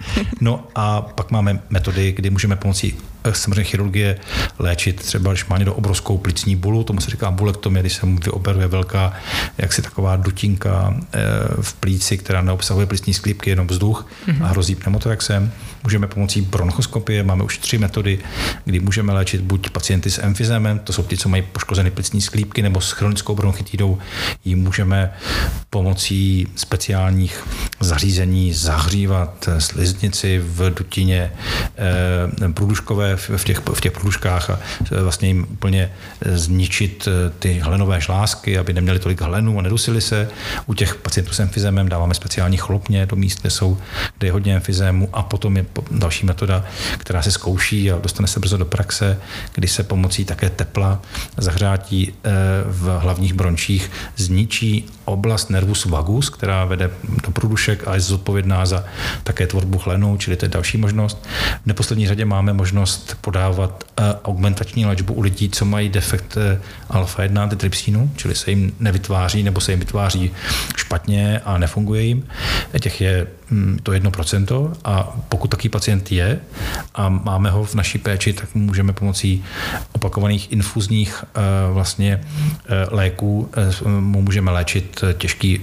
No 0.41 0.67
a 0.75 1.01
pak 1.01 1.31
máme 1.31 1.61
metody, 1.71 2.13
kdy 2.13 2.31
můžeme 2.31 2.57
pomocí 2.57 2.95
eh, 3.20 3.20
samozřejmě 3.33 3.65
chirurgie 3.65 4.19
léčit 4.59 4.97
třeba, 4.97 5.33
když 5.33 5.47
má 5.47 5.59
někdo 5.59 5.75
obrovskou 5.75 6.19
plicní 6.19 6.57
bulu, 6.57 6.85
tomu 6.85 7.01
se 7.01 7.11
říká 7.11 7.31
bulektomie, 7.31 7.83
když 7.83 7.93
se 7.93 8.07
mu 8.07 8.19
vyoperuje 8.25 8.67
velká, 8.67 9.13
jaksi 9.59 9.83
taková 9.83 10.17
dutinka 10.17 10.95
eh, 11.13 11.21
v 11.61 11.75
plíci, 11.75 12.19
která 12.19 12.43
neobsahuje 12.43 12.87
plicní 12.87 13.15
sklípky, 13.15 13.51
jenom 13.51 13.67
vzduch 13.67 14.07
mm-hmm. 14.27 14.45
a 14.45 14.47
hrozí 14.47 14.75
pneumotoraxem. 14.75 15.53
Můžeme 15.85 16.07
pomocí 16.07 16.41
bronchoskopie, 16.41 17.23
máme 17.23 17.45
už 17.45 17.59
tři 17.59 17.79
metody, 17.79 18.19
kdy 18.65 18.81
můžeme 18.81 19.13
léčit 19.13 19.41
buď 19.41 19.71
pacienty 19.71 20.11
s 20.11 20.23
emfizémem, 20.23 20.79
to 20.79 20.93
jsou 20.93 21.03
ti, 21.03 21.17
co 21.17 21.29
mají 21.29 21.43
poškozeny 21.43 21.91
plicní 21.91 22.21
sklípky, 22.21 22.63
nebo 22.63 22.81
s 22.81 22.93
chronickou 22.93 23.35
bronchitidou, 23.35 23.99
jim 24.45 24.63
můžeme 24.63 25.13
pomocí 25.71 26.49
speciálních 26.57 27.45
zařízení 27.81 28.53
zahřívat 28.53 29.49
sliznici 29.59 30.39
v 30.39 30.75
dutině 30.75 31.33
eh, 32.43 32.53
průduškové 32.53 33.17
v 33.17 33.45
těch, 33.45 33.59
v 33.75 33.81
těch 33.81 33.93
průduškách 33.93 34.51
a 34.51 34.61
vlastně 35.03 35.29
jim 35.29 35.47
úplně 35.51 35.93
zničit 36.27 37.09
eh, 37.09 37.31
ty 37.39 37.59
hlenové 37.59 38.01
žlázky, 38.01 38.59
aby 38.59 38.73
neměli 38.73 38.99
tolik 38.99 39.21
hlenů 39.21 39.59
a 39.59 39.63
nedusili 39.63 40.01
se. 40.01 40.29
U 40.67 40.75
těch 40.75 40.95
pacientů 40.95 41.33
s 41.33 41.41
emfizémem 41.41 41.89
dáváme 41.89 42.15
speciální 42.15 42.57
chlopně 42.57 43.07
do 43.07 43.17
míst, 43.17 43.41
kde, 43.41 43.51
jsou, 43.51 43.79
kde 44.19 44.29
je 44.29 44.33
hodně 44.33 44.57
emfizému 44.57 45.09
a 45.13 45.23
potom 45.23 45.57
je 45.57 45.63
další 45.91 46.27
metoda, 46.27 46.65
která 46.99 47.23
se 47.23 47.31
zkouší 47.31 47.93
a 47.93 47.99
dostane 47.99 48.29
se 48.29 48.41
brzo 48.41 48.57
do 48.57 48.65
praxe, 48.65 49.19
kdy 49.55 49.69
se 49.69 49.83
pomocí 49.83 50.25
také 50.25 50.51
tepla 50.51 51.03
zahřátí 51.37 52.13
eh, 52.13 52.31
v 52.67 52.99
hlavních 52.99 53.35
brončích 53.35 53.91
zničí 54.17 54.89
oblast 55.05 55.51
nervus 55.51 55.85
vagus, 55.85 56.31
která 56.31 56.65
vede 56.65 56.91
do 57.27 57.31
průdušek 57.31 57.89
a 57.89 57.95
je 57.95 58.01
zodpovědná 58.01 58.67
za 58.67 58.85
také 59.23 59.47
tvorbu 59.47 59.79
chlenu, 59.79 60.17
čili 60.17 60.37
to 60.37 60.45
je 60.45 60.49
další 60.49 60.79
možnost. 60.79 61.27
V 61.63 61.67
neposlední 61.67 62.09
řadě 62.09 62.25
máme 62.25 62.53
možnost 62.53 63.17
podávat 63.21 63.85
eh, 63.99 64.03
augmentační 64.25 64.87
léčbu 64.87 65.15
u 65.15 65.21
lidí, 65.21 65.49
co 65.51 65.65
mají 65.65 65.89
defekt 65.89 66.37
eh, 66.37 66.61
alfa-1 66.91 67.41
antitrypsínu, 67.43 68.11
čili 68.17 68.35
se 68.35 68.51
jim 68.51 68.73
nevytváří 68.81 69.43
nebo 69.43 69.61
se 69.61 69.73
jim 69.73 69.79
vytváří 69.79 70.31
špatně 70.77 71.41
a 71.45 71.59
nefunguje 71.59 72.03
jim. 72.03 72.27
Těch 72.81 73.01
je 73.01 73.27
to 73.83 73.93
jedno 73.93 74.11
procento 74.11 74.73
a 74.85 75.17
pokud 75.29 75.49
taký 75.49 75.69
pacient 75.69 76.13
je 76.13 76.41
a 76.95 77.09
máme 77.09 77.51
ho 77.51 77.65
v 77.65 77.75
naší 77.75 77.99
péči, 77.99 78.33
tak 78.33 78.55
můžeme 78.55 78.93
pomocí 78.93 79.45
opakovaných 79.93 80.53
infuzních 80.53 81.25
eh, 81.25 81.41
vlastně 81.73 82.21
léků 82.91 83.51
mu 84.01 84.23
můžeme 84.23 84.51
léčit 84.51 85.05
těžký, 85.19 85.61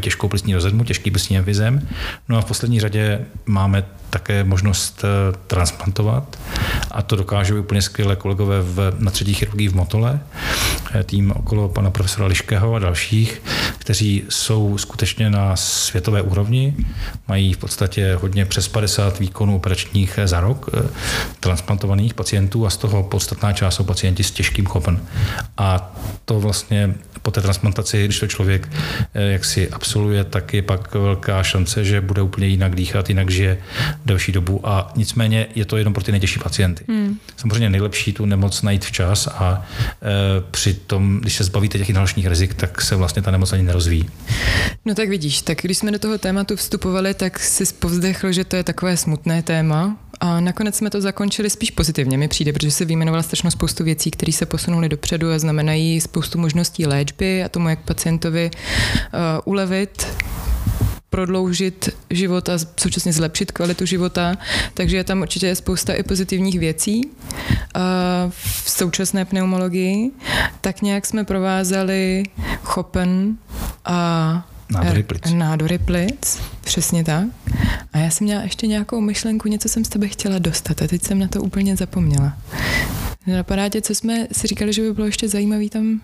těžkou 0.00 0.28
plicní 0.28 0.54
rozedmu, 0.54 0.84
těžký 0.84 1.10
plicní 1.10 1.38
emfizem. 1.38 1.88
No 2.28 2.38
a 2.38 2.40
v 2.40 2.44
poslední 2.44 2.80
řadě 2.80 3.20
máme 3.46 3.84
také 4.10 4.44
možnost 4.44 5.04
transplantovat. 5.46 6.38
A 6.90 7.02
to 7.02 7.16
dokážou 7.16 7.60
úplně 7.60 7.82
skvěle 7.82 8.16
kolegové 8.16 8.62
v, 8.62 8.92
na 8.98 9.10
třetí 9.10 9.34
chirurgii 9.34 9.68
v 9.68 9.74
Motole, 9.74 10.20
eh, 10.94 11.04
tým 11.04 11.32
okolo 11.32 11.68
pana 11.68 11.90
profesora 11.90 12.26
Liškého 12.26 12.74
a 12.74 12.78
dalších, 12.78 13.42
kteří 13.78 14.24
jsou 14.28 14.78
skutečně 14.78 15.30
na 15.30 15.56
světové 15.56 16.22
úrovni, 16.22 16.76
mají 17.28 17.52
v 17.52 17.58
podstatě 17.58 18.14
hodně 18.14 18.44
přes 18.44 18.68
50 18.68 19.18
výkonů 19.18 19.56
operačních 19.56 20.18
za 20.24 20.40
rok 20.40 20.70
transplantovaných 21.40 22.14
pacientů 22.14 22.66
a 22.66 22.70
z 22.70 22.76
toho 22.76 23.02
podstatná 23.02 23.52
část 23.52 23.74
jsou 23.74 23.84
pacienti 23.84 24.24
s 24.24 24.30
těžkým 24.30 24.66
chopen. 24.66 25.00
A 25.56 25.92
to 26.24 26.40
vlastně 26.40 26.94
po 27.22 27.30
té 27.30 27.40
transplantaci, 27.40 28.04
když 28.04 28.20
to 28.20 28.26
člověk 28.26 28.68
eh, 29.14 29.22
jak 29.22 29.44
si 29.44 29.70
absolvuje, 29.70 30.24
tak 30.24 30.54
je 30.54 30.62
pak 30.62 30.94
velká 30.94 31.42
šance, 31.42 31.84
že 31.84 32.00
bude 32.00 32.22
úplně 32.22 32.46
jinak 32.46 32.74
dýchat, 32.74 33.08
jinak 33.08 33.30
žije 33.30 33.58
delší 34.06 34.32
dobu 34.32 34.68
a 34.68 34.92
nicméně 34.96 35.46
je 35.54 35.64
to 35.64 35.76
jenom 35.76 35.94
pro 35.94 36.04
ty 36.04 36.12
nejtěžší 36.12 36.38
pacienty. 36.38 36.84
Hmm. 36.88 37.18
Samozřejmě 37.36 37.70
nejlepší 37.70 38.12
tu 38.12 38.26
nemoc 38.26 38.62
najít 38.62 38.84
včas 38.84 39.26
a 39.26 39.66
e, 40.02 40.40
při 40.50 40.74
tom, 40.74 41.20
když 41.20 41.36
se 41.36 41.44
zbavíte 41.44 41.78
těch 41.78 41.90
inhalačních 41.90 42.26
rizik, 42.26 42.54
tak 42.54 42.80
se 42.80 42.96
vlastně 42.96 43.22
ta 43.22 43.30
nemoc 43.30 43.52
ani 43.52 43.62
nerozvíjí. 43.62 44.10
No 44.84 44.94
tak 44.94 45.08
vidíš, 45.08 45.42
tak 45.42 45.58
když 45.62 45.78
jsme 45.78 45.90
do 45.90 45.98
toho 45.98 46.18
tématu 46.18 46.56
vstupovali, 46.56 47.14
tak 47.14 47.38
si 47.38 47.64
povzdechl, 47.78 48.32
že 48.32 48.44
to 48.44 48.56
je 48.56 48.62
takové 48.62 48.96
smutné 48.96 49.42
téma, 49.42 49.96
a 50.20 50.40
nakonec 50.40 50.76
jsme 50.76 50.90
to 50.90 51.00
zakončili 51.00 51.50
spíš 51.50 51.70
pozitivně, 51.70 52.18
mi 52.18 52.28
přijde, 52.28 52.52
protože 52.52 52.70
se 52.70 52.84
vyjmenovala 52.84 53.22
strašnou 53.22 53.50
spoustu 53.50 53.84
věcí, 53.84 54.10
které 54.10 54.32
se 54.32 54.46
posunuly 54.46 54.88
dopředu 54.88 55.30
a 55.30 55.38
znamenají 55.38 56.00
spoustu 56.00 56.38
možností 56.38 56.86
léčby 56.86 57.44
a 57.44 57.48
tomu, 57.48 57.68
jak 57.68 57.78
pacientovi 57.78 58.50
uh, 58.54 59.20
ulevit 59.44 60.06
prodloužit 61.10 61.88
život 62.10 62.48
a 62.48 62.58
současně 62.80 63.12
zlepšit 63.12 63.52
kvalitu 63.52 63.86
života, 63.86 64.36
takže 64.74 64.96
je 64.96 65.04
tam 65.04 65.20
určitě 65.20 65.54
spousta 65.54 65.94
i 65.94 66.02
pozitivních 66.02 66.58
věcí. 66.58 67.10
V 68.30 68.70
současné 68.70 69.24
pneumologii 69.24 70.10
tak 70.60 70.82
nějak 70.82 71.06
jsme 71.06 71.24
provázali 71.24 72.24
chopen 72.62 73.36
a 73.84 74.46
Nádory 74.70 75.02
plic. 75.02 75.22
Nádory 75.34 75.78
plic, 75.78 76.40
přesně 76.60 77.04
tak. 77.04 77.24
A 77.92 77.98
já 77.98 78.10
jsem 78.10 78.24
měla 78.24 78.42
ještě 78.42 78.66
nějakou 78.66 79.00
myšlenku, 79.00 79.48
něco 79.48 79.68
jsem 79.68 79.84
z 79.84 79.88
tebe 79.88 80.08
chtěla 80.08 80.38
dostat 80.38 80.82
a 80.82 80.86
teď 80.86 81.02
jsem 81.02 81.18
na 81.18 81.28
to 81.28 81.42
úplně 81.42 81.76
zapomněla. 81.76 82.36
Napadá 83.26 83.68
tě, 83.68 83.82
co 83.82 83.94
jsme 83.94 84.26
si 84.32 84.46
říkali, 84.46 84.72
že 84.72 84.82
by 84.82 84.92
bylo 84.92 85.06
ještě 85.06 85.28
zajímavý 85.28 85.70
tam 85.70 86.00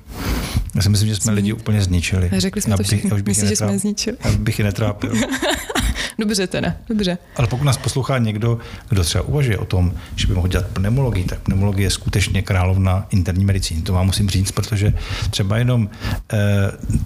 já 0.77 0.83
si 0.83 0.89
myslím, 0.89 1.09
že 1.09 1.17
jsme 1.17 1.33
lidi 1.33 1.53
úplně 1.53 1.83
zničili. 1.83 2.31
A 2.37 2.41
řekli 2.41 2.63
jsme 2.63 2.71
já 2.71 2.77
to 2.77 2.83
všichni. 2.83 3.11
Myslíš, 3.27 3.49
že 3.49 3.57
jsme 3.57 3.79
zničili? 3.79 4.17
Já 4.25 4.33
bych 4.33 4.59
je 4.59 4.65
netrápil. 4.65 5.13
dobře 6.19 6.47
teda, 6.47 6.75
dobře. 6.89 7.19
Ale 7.37 7.47
pokud 7.47 7.65
nás 7.65 7.77
poslouchá 7.77 8.19
někdo, 8.19 8.59
kdo 8.89 9.05
třeba 9.05 9.25
uvažuje 9.25 9.59
o 9.59 9.65
tom, 9.65 9.93
že 10.17 10.27
by 10.27 10.35
mohl 10.35 10.49
dělat 10.49 10.67
pneumologii, 10.67 11.25
tak 11.25 11.39
pneumologie 11.39 11.87
je 11.87 11.91
skutečně 11.91 12.43
královna 12.43 13.07
interní 13.11 13.45
medicíny. 13.45 13.83
To 13.83 13.93
vám 13.93 14.07
musím 14.07 14.31
říct, 14.31 14.51
protože 14.51 14.95
třeba 15.31 15.59
jenom 15.59 15.89
e, 16.33 16.39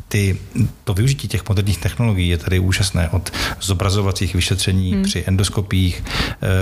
ty, 0.09 0.38
to 0.85 0.94
využití 0.94 1.29
těch 1.29 1.49
moderních 1.49 1.79
technologií 1.79 2.29
je 2.29 2.38
tady 2.38 2.59
úžasné. 2.59 3.09
Od 3.09 3.33
zobrazovacích 3.61 4.35
vyšetření 4.35 4.92
hmm. 4.92 5.03
při 5.03 5.25
endoskopích, 5.27 6.05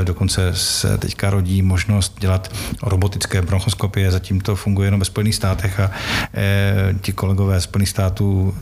e, 0.00 0.04
dokonce 0.04 0.54
se 0.54 0.98
teďka 0.98 1.30
rodí 1.30 1.62
možnost 1.62 2.16
dělat 2.20 2.54
robotické 2.82 3.42
bronchoskopie, 3.42 4.10
zatím 4.10 4.40
to 4.40 4.56
funguje 4.56 4.86
jenom 4.86 5.00
ve 5.00 5.06
Spojených 5.06 5.34
státech 5.34 5.80
a 5.80 5.90
e, 6.34 6.94
ti 7.00 7.12
kolegové 7.12 7.60
z 7.60 7.64
Spojených 7.64 7.88
států 7.88 8.54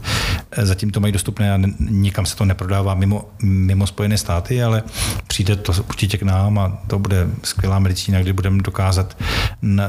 eh, 0.51 0.67
zatím 0.67 0.91
to 0.91 1.01
mají 1.01 1.13
dostupné 1.13 1.53
a 1.53 1.61
nikam 1.79 2.27
se 2.27 2.37
to 2.37 2.45
neprodává 2.45 2.95
mimo, 2.95 3.29
mimo 3.43 3.76
Spojené 3.85 4.19
státy, 4.19 4.63
ale 4.63 4.83
přijde 5.27 5.57
to 5.57 5.73
určitě 5.89 6.19
k 6.19 6.23
nám 6.23 6.59
a 6.59 6.79
to 6.87 6.99
bude 6.99 7.27
skvělá 7.43 7.79
medicína, 7.79 8.21
kdy 8.21 8.33
budeme 8.33 8.63
dokázat 8.63 9.17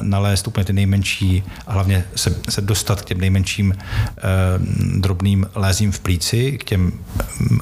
nalézt 0.02 0.48
úplně 0.48 0.66
ty 0.66 0.74
nejmenší 0.74 1.44
a 1.68 1.74
hlavně 1.74 2.04
se, 2.16 2.36
se 2.50 2.62
dostat 2.62 3.02
k 3.02 3.06
těm 3.06 3.20
nejmenším 3.20 3.76
eh, 3.78 4.22
drobným 4.98 5.48
lézím 5.56 5.92
v 5.92 6.00
plíci, 6.00 6.58
k 6.58 6.64
těm, 6.64 6.92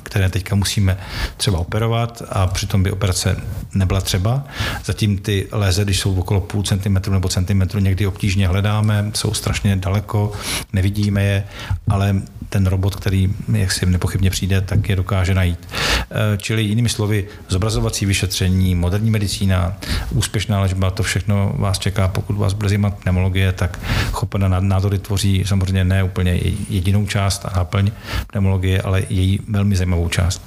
které 0.03 0.29
teďka 0.29 0.55
musíme 0.55 0.97
třeba 1.37 1.59
operovat 1.59 2.21
a 2.29 2.47
přitom 2.47 2.83
by 2.83 2.91
operace 2.91 3.37
nebyla 3.73 4.01
třeba. 4.01 4.43
Zatím 4.85 5.17
ty 5.17 5.47
léze, 5.51 5.83
když 5.83 5.99
jsou 5.99 6.15
okolo 6.15 6.41
půl 6.41 6.63
centimetru 6.63 7.13
nebo 7.13 7.29
centimetru, 7.29 7.79
někdy 7.79 8.07
obtížně 8.07 8.47
hledáme, 8.47 9.11
jsou 9.13 9.33
strašně 9.33 9.75
daleko, 9.75 10.31
nevidíme 10.73 11.23
je, 11.23 11.43
ale 11.89 12.15
ten 12.55 12.67
robot, 12.67 12.95
který 12.95 13.33
jak 13.53 13.71
si 13.71 13.85
nepochybně 13.85 14.29
přijde, 14.29 14.61
tak 14.61 14.89
je 14.89 14.95
dokáže 14.95 15.35
najít. 15.35 15.59
Eh, 15.71 16.37
čili 16.37 16.63
jinými 16.63 16.89
slovy, 16.89 17.27
zobrazovací 17.49 18.05
vyšetření, 18.05 18.75
moderní 18.75 19.11
medicína, 19.11 19.77
úspěšná 20.11 20.61
léčba, 20.61 20.91
to 20.91 21.03
všechno 21.03 21.53
vás 21.57 21.79
čeká. 21.79 22.07
Pokud 22.07 22.37
vás 22.37 22.53
bude 22.53 22.69
zajímat 22.69 22.95
pneumologie, 22.95 23.51
tak 23.51 23.79
chopené 24.11 24.49
nádory 24.59 24.99
tvoří 24.99 25.43
samozřejmě 25.45 25.83
ne 25.83 26.03
úplně 26.03 26.39
jedinou 26.69 27.05
část 27.05 27.45
a 27.45 27.51
náplň 27.57 27.91
pneumologie, 28.31 28.81
ale 28.81 29.03
její 29.09 29.39
velmi 29.47 29.75
zajímavou 29.75 30.09
část. 30.09 30.41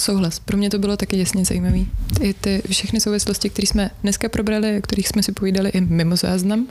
Souhlas. 0.00 0.38
Pro 0.38 0.56
mě 0.56 0.70
to 0.70 0.78
bylo 0.78 0.96
taky 0.96 1.18
jasně 1.18 1.44
zajímavé. 1.44 1.78
Ty, 2.18 2.34
ty 2.40 2.62
všechny 2.70 3.00
souvislosti, 3.00 3.50
které 3.50 3.66
jsme 3.66 3.90
dneska 4.02 4.28
probrali, 4.28 4.78
o 4.78 4.82
kterých 4.82 5.08
jsme 5.08 5.22
si 5.22 5.32
povídali 5.32 5.70
i 5.70 5.80
mimo 5.80 6.16
záznam, 6.16 6.66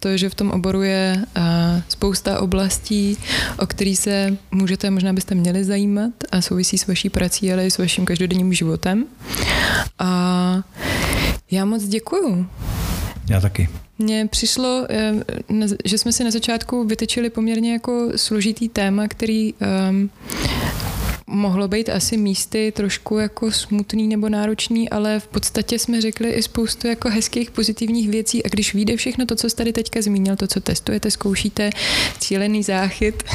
to, 0.00 0.16
že 0.16 0.28
v 0.28 0.34
tom 0.34 0.50
oboru 0.50 0.82
je 0.82 1.16
uh, 1.36 1.42
spousta 1.88 2.40
oblastí, 2.40 3.18
o 3.58 3.66
který 3.66 3.96
se 3.96 4.36
můžete, 4.50 4.90
možná 4.90 5.12
byste 5.12 5.34
měli 5.34 5.64
zajímat 5.64 6.12
a 6.32 6.40
souvisí 6.40 6.78
s 6.78 6.86
vaší 6.86 7.10
prací, 7.10 7.52
ale 7.52 7.66
i 7.66 7.70
s 7.70 7.78
vaším 7.78 8.04
každodenním 8.04 8.52
životem. 8.52 9.04
A 9.98 10.62
já 11.50 11.64
moc 11.64 11.84
děkuju. 11.84 12.46
Já 13.30 13.40
taky. 13.40 13.68
Mně 13.98 14.26
přišlo, 14.30 14.86
eh, 14.90 15.14
že 15.84 15.98
jsme 15.98 16.12
si 16.12 16.24
na 16.24 16.30
začátku 16.30 16.84
vytečili 16.84 17.30
poměrně 17.30 17.72
jako 17.72 18.08
složitý 18.16 18.68
téma, 18.68 19.08
který 19.08 19.54
um, 19.54 20.10
mohlo 21.26 21.68
být 21.68 21.88
asi 21.88 22.16
místy 22.16 22.72
trošku 22.76 23.18
jako 23.18 23.52
smutný 23.52 24.08
nebo 24.08 24.28
náročný, 24.28 24.90
ale 24.90 25.20
v 25.20 25.26
podstatě 25.26 25.78
jsme 25.78 26.00
řekli 26.00 26.30
i 26.30 26.42
spoustu 26.42 26.86
jako 26.86 27.10
hezkých 27.10 27.50
pozitivních 27.50 28.08
věcí. 28.08 28.44
A 28.44 28.48
když 28.48 28.74
vyjde 28.74 28.96
všechno 28.96 29.26
to, 29.26 29.36
co 29.36 29.50
jste 29.50 29.56
tady 29.56 29.72
teďka 29.72 30.02
zmínil, 30.02 30.36
to, 30.36 30.46
co 30.46 30.60
testujete, 30.60 31.10
zkoušíte, 31.10 31.70
cílený 32.18 32.62
záchyt, 32.62 33.22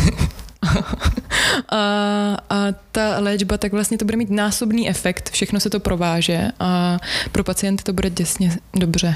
a, 1.70 2.38
a 2.50 2.68
ta 2.92 3.20
léčba, 3.20 3.58
tak 3.58 3.72
vlastně 3.72 3.98
to 3.98 4.06
bude 4.06 4.18
mít 4.18 4.30
násobný 4.30 4.90
efekt, 4.90 5.30
všechno 5.30 5.60
se 5.60 5.70
to 5.70 5.80
prováže 5.80 6.48
a 6.60 7.00
pro 7.32 7.44
pacienty 7.44 7.84
to 7.84 7.94
bude 7.94 8.10
děsně 8.10 8.58
dobře. 8.74 9.16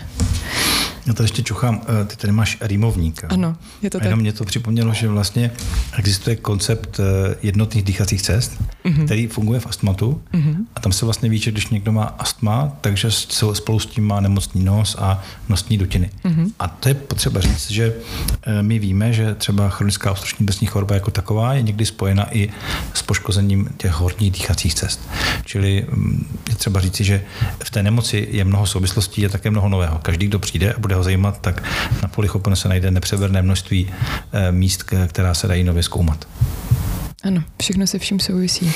Já 1.06 1.14
tady 1.14 1.26
ještě 1.26 1.44
čuchám, 1.44 1.82
eh, 2.02 2.06
ty 2.06 2.16
tady 2.16 2.34
máš 2.34 2.58
rýmovník. 2.62 3.24
Ano, 3.30 3.56
je 3.82 3.90
to 3.90 3.98
a 3.98 4.04
jenom 4.04 4.20
tak. 4.20 4.22
mě 4.22 4.34
to 4.34 4.46
připomnělo, 4.46 4.94
že 4.94 5.08
vlastně 5.08 5.52
existuje 5.98 6.36
koncept 6.36 7.00
eh, 7.00 7.36
jednotných 7.42 7.84
dýchacích 7.84 8.22
cest, 8.22 8.62
mm-hmm. 8.86 9.06
který 9.06 9.28
funguje 9.28 9.60
v 9.60 9.68
astmatu 9.68 10.22
mm-hmm. 10.34 10.56
a 10.76 10.80
tam 10.80 10.92
se 10.92 11.06
vlastně 11.06 11.30
ví, 11.30 11.38
že 11.38 11.52
když 11.52 11.68
někdo 11.68 11.92
má 11.92 12.04
astma, 12.04 12.72
takže 12.82 13.12
spolu 13.54 13.80
s 13.80 13.86
tím 13.86 14.08
má 14.08 14.20
nemocný 14.20 14.64
nos 14.64 14.96
a 15.00 15.22
nosní 15.50 15.78
dutiny. 15.78 16.10
Mm-hmm. 16.26 16.52
A 16.60 16.68
to 16.68 16.90
je 16.90 16.94
potřeba 16.94 17.42
říct, 17.42 17.72
že 17.72 17.94
eh, 18.44 18.64
my 18.64 18.80
víme, 18.80 19.14
že 19.14 19.36
třeba 19.36 19.70
chronická 19.70 20.12
obstrukční 20.12 20.46
prsní 20.46 20.68
choroba 20.68 20.96
jako 20.96 21.12
taková 21.12 21.54
je 21.54 21.62
někdy 21.62 21.86
spojena 21.86 22.36
i 22.36 22.50
poškozením 23.04 23.70
těch 23.78 23.92
horních 23.92 24.32
dýchacích 24.32 24.74
cest. 24.74 25.10
Čili 25.46 25.86
mm, 25.90 26.40
je 26.50 26.56
třeba 26.56 26.80
říci, 26.80 27.04
že 27.04 27.24
v 27.64 27.72
té 27.72 27.84
nemoci 27.84 28.28
je 28.32 28.44
mnoho 28.44 28.66
souvislostí 28.66 29.26
a 29.26 29.30
také 29.30 29.52
mnoho 29.52 29.70
nového. 29.70 30.00
Každý, 30.00 30.28
kdo 30.28 30.40
přijde 30.40 30.74
a 30.74 30.80
bude 30.80 30.96
ho 30.96 31.04
zajímat, 31.04 31.42
tak 31.42 31.64
na 32.02 32.08
polichopenu 32.08 32.56
se 32.56 32.70
najde 32.70 32.92
nepřeberné 32.92 33.42
množství 33.42 33.92
eh, 34.34 34.52
míst, 34.52 34.84
která 35.08 35.34
se 35.34 35.48
dají 35.48 35.64
nově 35.64 35.84
zkoumat. 35.84 36.28
Ano, 37.24 37.44
všechno 37.62 37.88
se 37.88 38.00
vším 38.00 38.20
souvisí. 38.20 38.72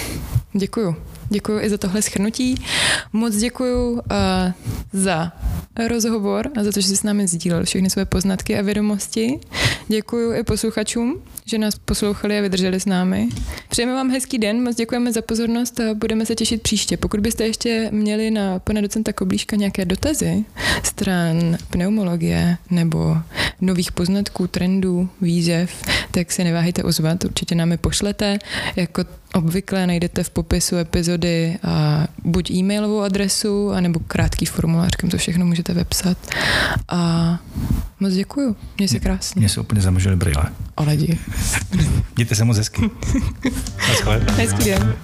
Děkuju. 0.53 0.95
Děkuji 1.29 1.59
i 1.59 1.69
za 1.69 1.77
tohle 1.77 2.01
schrnutí. 2.01 2.55
Moc 3.13 3.35
děkuji 3.35 3.91
uh, 3.91 4.01
za 4.93 5.31
rozhovor 5.87 6.49
a 6.59 6.63
za 6.63 6.71
to, 6.71 6.81
že 6.81 6.87
jsi 6.87 6.97
s 6.97 7.03
námi 7.03 7.27
sdílel 7.27 7.65
všechny 7.65 7.89
své 7.89 8.05
poznatky 8.05 8.57
a 8.59 8.61
vědomosti. 8.61 9.39
Děkuji 9.87 10.39
i 10.39 10.43
posluchačům, 10.43 11.21
že 11.45 11.57
nás 11.57 11.75
poslouchali 11.86 12.38
a 12.38 12.41
vydrželi 12.41 12.80
s 12.80 12.86
námi. 12.86 13.30
Přejeme 13.69 13.93
vám 13.93 14.09
hezký 14.09 14.38
den, 14.38 14.63
moc 14.63 14.75
děkujeme 14.75 15.13
za 15.13 15.21
pozornost 15.21 15.80
a 15.80 15.93
budeme 15.93 16.25
se 16.25 16.36
těšit 16.36 16.61
příště. 16.61 16.97
Pokud 16.97 17.19
byste 17.19 17.47
ještě 17.47 17.89
měli 17.91 18.32
na 18.32 18.59
pana 18.59 18.82
docenta 18.82 19.13
Koblíška 19.13 19.55
nějaké 19.55 19.86
dotazy 19.86 20.45
stran 20.84 21.57
pneumologie 21.69 22.57
nebo 22.69 23.17
nových 23.61 23.91
poznatků, 23.91 24.47
trendů, 24.47 25.09
výzev, 25.21 25.71
tak 26.11 26.32
se 26.32 26.43
neváhejte 26.43 26.84
ozvat, 26.84 27.23
určitě 27.23 27.55
nám 27.55 27.71
je 27.71 27.78
pošlete. 27.78 28.39
Jako 28.75 29.03
obvykle 29.34 29.88
najdete 29.88 30.23
v 30.23 30.30
popisu 30.30 30.75
epizody 30.75 31.57
a 31.63 32.07
buď 32.23 32.51
e-mailovou 32.51 33.01
adresu, 33.01 33.71
anebo 33.71 33.99
krátký 33.99 34.45
formulář, 34.45 34.95
kam 34.95 35.09
to 35.09 35.17
všechno 35.17 35.45
můžete 35.45 35.73
vepsat. 35.73 36.17
A 36.89 37.39
moc 37.99 38.13
děkuju, 38.13 38.55
měj 38.78 38.88
se 38.88 38.99
krásně. 38.99 39.39
Mně 39.39 39.49
se 39.49 39.59
úplně 39.59 39.82
zamožili 39.82 40.15
brýle. 40.15 40.43
Ale 40.78 40.97
dí. 40.97 41.19
Mějte 42.15 42.36
se 42.36 42.45
moc 42.45 42.57
hezky. 42.57 42.82
Hezký 44.38 44.63
den. 44.65 44.95